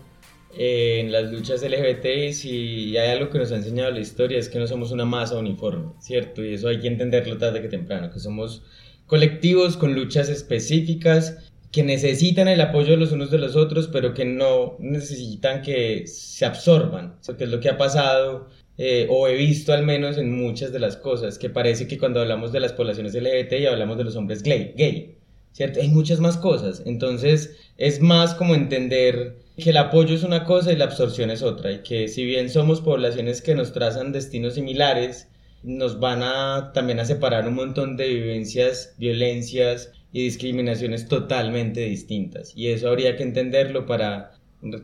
[0.57, 2.05] en las luchas LGBT
[2.45, 5.37] y hay algo que nos ha enseñado la historia es que no somos una masa
[5.37, 6.45] uniforme, ¿cierto?
[6.45, 8.65] Y eso hay que entenderlo tarde que temprano, que somos
[9.07, 11.44] colectivos con luchas específicas
[11.75, 16.07] que necesitan el apoyo de los unos de los otros, pero que no necesitan que
[16.07, 18.47] se absorban, que es lo que ha pasado
[18.79, 22.21] eh, o he visto al menos en muchas de las cosas, que parece que cuando
[22.21, 25.17] hablamos de las poblaciones LGBT y hablamos de los hombres gay, gay,
[25.51, 25.81] ¿cierto?
[25.81, 30.73] Hay muchas más cosas, entonces es más como entender que el apoyo es una cosa
[30.73, 34.55] y la absorción es otra, y que si bien somos poblaciones que nos trazan destinos
[34.55, 35.27] similares,
[35.65, 42.53] nos van a también a separar un montón de vivencias, violencias, y discriminaciones totalmente distintas.
[42.57, 44.31] Y eso habría que entenderlo para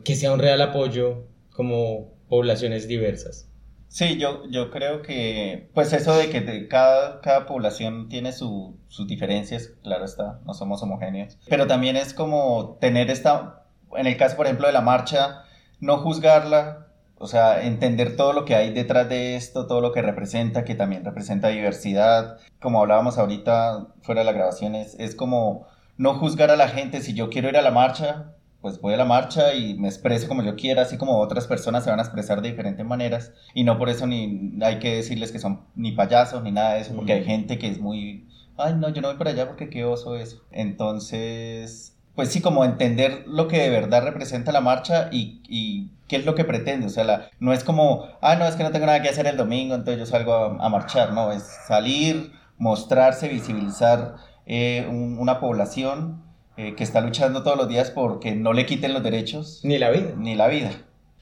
[0.03, 3.49] que sea un real apoyo como poblaciones diversas.
[3.87, 8.75] Sí, yo, yo creo que, pues eso de que cada, cada población tiene sus
[9.07, 13.63] diferencias, claro está, no somos homogéneos, pero también es como tener esta,
[13.95, 15.43] en el caso por ejemplo de la marcha,
[15.79, 16.87] no juzgarla
[17.21, 20.73] o sea, entender todo lo que hay detrás de esto, todo lo que representa, que
[20.73, 22.39] también representa diversidad.
[22.59, 25.67] Como hablábamos ahorita fuera de la grabación, es, como
[25.97, 26.99] no juzgar a la gente.
[27.01, 30.27] Si yo quiero ir a la marcha, pues voy a la marcha y me expreso
[30.27, 33.33] como yo quiera, así como otras personas se van a expresar de diferentes maneras.
[33.53, 36.81] Y no por eso ni hay que decirles que son ni payasos ni nada de
[36.81, 38.27] eso, porque hay gente que es muy,
[38.57, 40.43] ay, no, yo no voy para allá porque qué oso eso.
[40.51, 46.17] Entonces, pues sí, como entender lo que de verdad representa la marcha y, y qué
[46.17, 46.87] es lo que pretende.
[46.87, 49.27] O sea, la, no es como, ah, no, es que no tengo nada que hacer
[49.27, 51.13] el domingo, entonces yo salgo a, marchar.
[51.13, 54.15] No, es salir, mostrarse, visibilizar
[54.45, 56.21] eh, una población
[56.57, 59.61] eh, que está luchando todos los días porque no le quiten los derechos.
[59.63, 60.11] Ni la vida.
[60.17, 60.71] Ni la vida.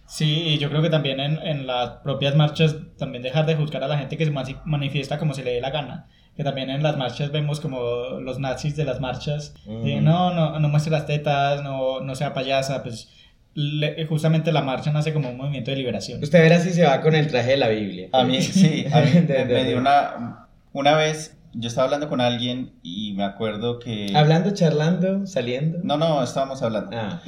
[0.08, 3.84] Sí, y yo creo que también en, en las propias marchas, también dejar de juzgar
[3.84, 4.32] a la gente que se
[4.66, 6.08] manifiesta como se le dé la gana.
[6.40, 7.82] Que también en las marchas vemos como
[8.22, 12.82] los nazis de las marchas, no, no, no muestre las tetas, no, no sea payasa,
[12.82, 13.10] pues
[13.56, 16.24] le- justamente la marcha nace como un movimiento de liberación.
[16.24, 18.08] Usted verá si se va con el traje de la Biblia.
[18.14, 20.48] A mí, sí, a mí De- me, de- me de- dio una...
[20.72, 24.14] Una vez yo estaba hablando con alguien y me acuerdo que...
[24.16, 25.80] Hablando, charlando, saliendo.
[25.84, 26.92] No, no, estábamos hablando.
[26.96, 27.22] Ah,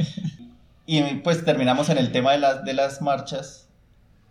[0.86, 3.68] Y pues terminamos en el tema de las, de las marchas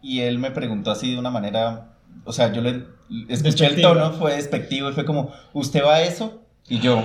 [0.00, 1.88] y él me preguntó así de una manera,
[2.24, 2.84] o sea, yo le
[3.28, 6.42] escuché el tono, fue despectivo y fue como, ¿usted va a eso?
[6.68, 7.02] Y yo,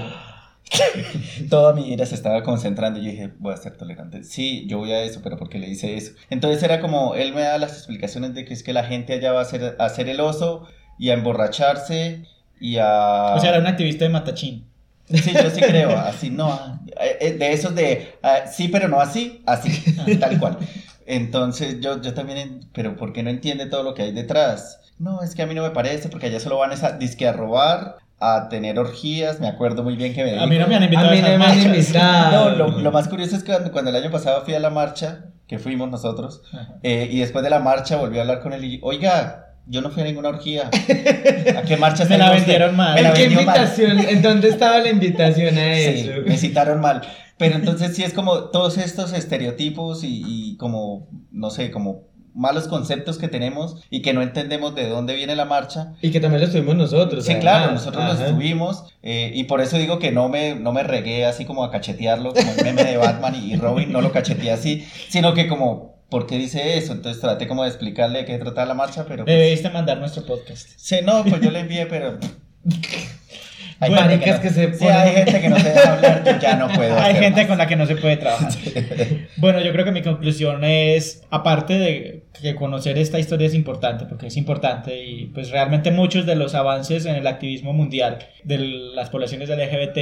[1.50, 4.24] toda mi ira se estaba concentrando y yo dije, voy a ser tolerante.
[4.24, 6.14] Sí, yo voy a eso, pero ¿por qué le dice eso?
[6.30, 9.32] Entonces era como, él me da las explicaciones de que es que la gente allá
[9.32, 10.68] va a hacer, a hacer el oso
[10.98, 12.26] y a emborracharse
[12.60, 13.34] y a...
[13.36, 14.66] O sea, era un activista de Matachín.
[15.08, 19.00] Sí, yo sí creo, así no, eh, eh, de esos de ah, sí, pero no
[19.00, 20.58] así, así, tal cual.
[21.06, 24.80] Entonces yo, yo también, pero ¿por qué no entiende todo lo que hay detrás?
[24.98, 27.34] No, es que a mí no me parece, porque allá solo van a, disque a
[27.34, 30.84] robar, a tener orgías, me acuerdo muy bien que me A mí no me han
[30.84, 32.50] invitado a a, mí no me han invitado.
[32.50, 34.70] No, lo, lo más curioso es que cuando, cuando el año pasado fui a la
[34.70, 36.42] marcha, que fuimos nosotros,
[36.82, 39.90] eh, y después de la marcha volví a hablar con él y, oiga, yo no
[39.90, 40.70] fui a ninguna orgía.
[40.70, 42.96] ¿A qué marcha Me se la vendieron mal.
[42.96, 43.40] Me la ¿En qué mal.
[43.44, 44.00] invitación?
[44.00, 47.02] ¿En dónde estaba la invitación a Sí, me citaron mal.
[47.38, 52.04] Pero entonces sí es como todos estos estereotipos y, y como, no sé, como
[52.36, 55.94] malos conceptos que tenemos y que no entendemos de dónde viene la marcha.
[56.02, 57.24] Y que también lo estuvimos nosotros.
[57.26, 57.42] Sí, además.
[57.42, 58.26] claro, nosotros lo Ajá.
[58.28, 61.72] estuvimos eh, y por eso digo que no me, no me regué así como a
[61.72, 65.48] cachetearlo, como el meme de Batman y, y Robin, no lo cacheteé así, sino que
[65.48, 66.92] como, ¿por qué dice eso?
[66.92, 69.24] Entonces traté como de explicarle de qué trataba la marcha, pero...
[69.24, 70.68] pues, Debiste mandar nuestro podcast.
[70.76, 72.18] Sí, no, pues yo le envié, pero...
[73.80, 76.56] Bueno, gente no- que se sí, hay gente que no se deja hablar, yo ya
[76.56, 76.96] no puedo.
[77.00, 77.48] Hay hacer gente más.
[77.50, 78.50] con la que no se puede trabajar.
[79.38, 84.06] Bueno, yo creo que mi conclusión es, aparte de que conocer esta historia es importante,
[84.06, 88.58] porque es importante y pues realmente muchos de los avances en el activismo mundial de
[88.60, 89.98] las poblaciones LGBT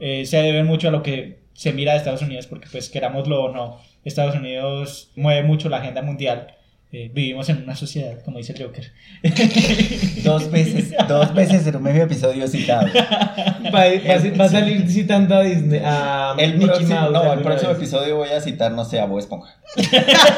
[0.00, 3.44] eh, se deben mucho a lo que se mira de Estados Unidos, porque pues querámoslo
[3.44, 6.54] o no, Estados Unidos mueve mucho la agenda mundial.
[6.94, 8.92] Eh, vivimos en una sociedad, como dice el Joker.
[10.22, 12.86] Dos veces, dos veces en un medio episodio citado.
[12.94, 15.80] Va, va a- va a salir citando a Disney.
[15.82, 17.78] A El Mickey próximo, Mouse no, el próximo vez.
[17.78, 19.56] episodio voy a citar, no sé, a Bob Esponja.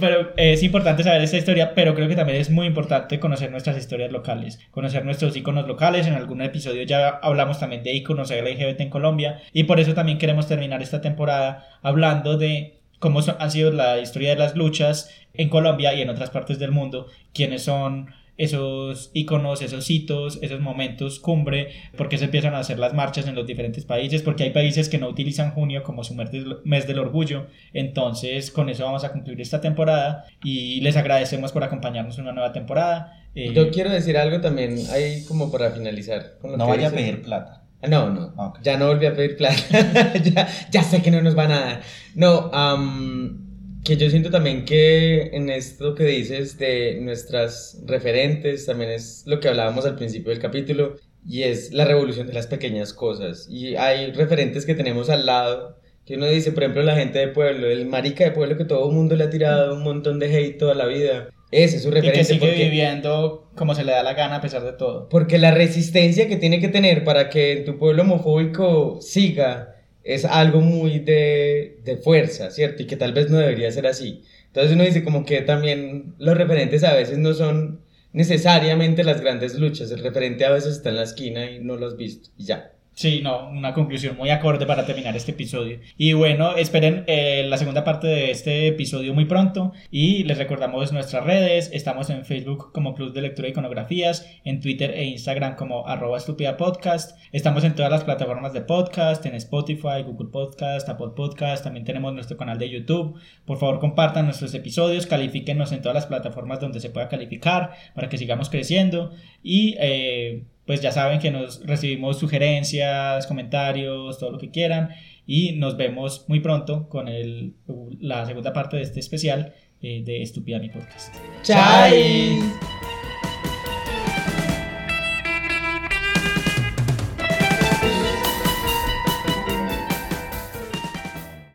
[0.00, 3.50] Pero eh, es importante saber esta historia, pero creo que también es muy importante conocer
[3.50, 6.06] nuestras historias locales, conocer nuestros iconos locales.
[6.06, 10.18] En algún episodio ya hablamos también de iconos LGBT en Colombia y por eso también
[10.18, 15.10] queremos terminar esta temporada hablando de cómo son- ha sido la historia de las luchas
[15.34, 20.60] en Colombia y en otras partes del mundo, quiénes son esos iconos, esos hitos, esos
[20.60, 24.44] momentos cumbre, por qué se empiezan a hacer las marchas en los diferentes países, porque
[24.44, 27.46] hay países que no utilizan junio como su mes del- mes del orgullo.
[27.72, 32.32] Entonces, con eso vamos a concluir esta temporada y les agradecemos por acompañarnos en una
[32.32, 33.24] nueva temporada.
[33.34, 36.38] Eh, Yo quiero decir algo también ahí como para finalizar.
[36.40, 37.64] con lo No que vaya a pedir plata.
[37.86, 38.58] No, no, Ok.
[38.62, 40.14] ya no volví a pedir plata.
[40.24, 41.82] ya, ya sé que no nos van a dar.
[42.14, 48.90] No, am, que yo siento también que en esto que dices de nuestras referentes, también
[48.90, 52.92] es lo que hablábamos al principio del capítulo, y es la revolución de las pequeñas
[52.92, 53.46] cosas.
[53.48, 57.28] Y hay referentes que tenemos al lado, que uno dice, por ejemplo, la gente de
[57.28, 60.34] pueblo, el marica de pueblo que todo el mundo le ha tirado un montón de
[60.34, 61.28] hate toda la vida.
[61.50, 62.18] Ese es su y referente.
[62.20, 65.08] que sigue porque- viviendo como se le da la gana a pesar de todo.
[65.08, 70.60] porque la resistencia que tiene que tener para que tu pueblo homofóbico siga es algo
[70.60, 72.82] muy de, de fuerza, ¿cierto?
[72.82, 74.22] Y que tal vez no debería ser así.
[74.46, 77.80] Entonces uno dice como que también los referentes a veces no son
[78.12, 79.90] necesariamente las grandes luchas.
[79.90, 82.30] El referente a veces está en la esquina y no lo has visto.
[82.38, 82.72] Y ya.
[82.98, 85.78] Sí, no, una conclusión muy acorde para terminar este episodio.
[85.96, 89.70] Y bueno, esperen eh, la segunda parte de este episodio muy pronto.
[89.88, 91.70] Y les recordamos nuestras redes.
[91.72, 96.18] Estamos en Facebook como Club de Lectura y Iconografías, en Twitter e Instagram como arroba
[96.18, 97.16] estúpida podcast.
[97.30, 101.62] Estamos en todas las plataformas de podcast, en Spotify, Google Podcast, Apple Podcast.
[101.62, 103.16] También tenemos nuestro canal de YouTube.
[103.44, 108.08] Por favor, compartan nuestros episodios, califíquenos en todas las plataformas donde se pueda calificar para
[108.08, 109.12] que sigamos creciendo.
[109.50, 114.90] Y eh, pues ya saben que nos recibimos sugerencias, comentarios, todo lo que quieran.
[115.26, 117.54] Y nos vemos muy pronto con el,
[117.98, 121.14] la segunda parte de este especial eh, de Estúpida Mi Podcast.
[121.42, 122.38] ¡Chai!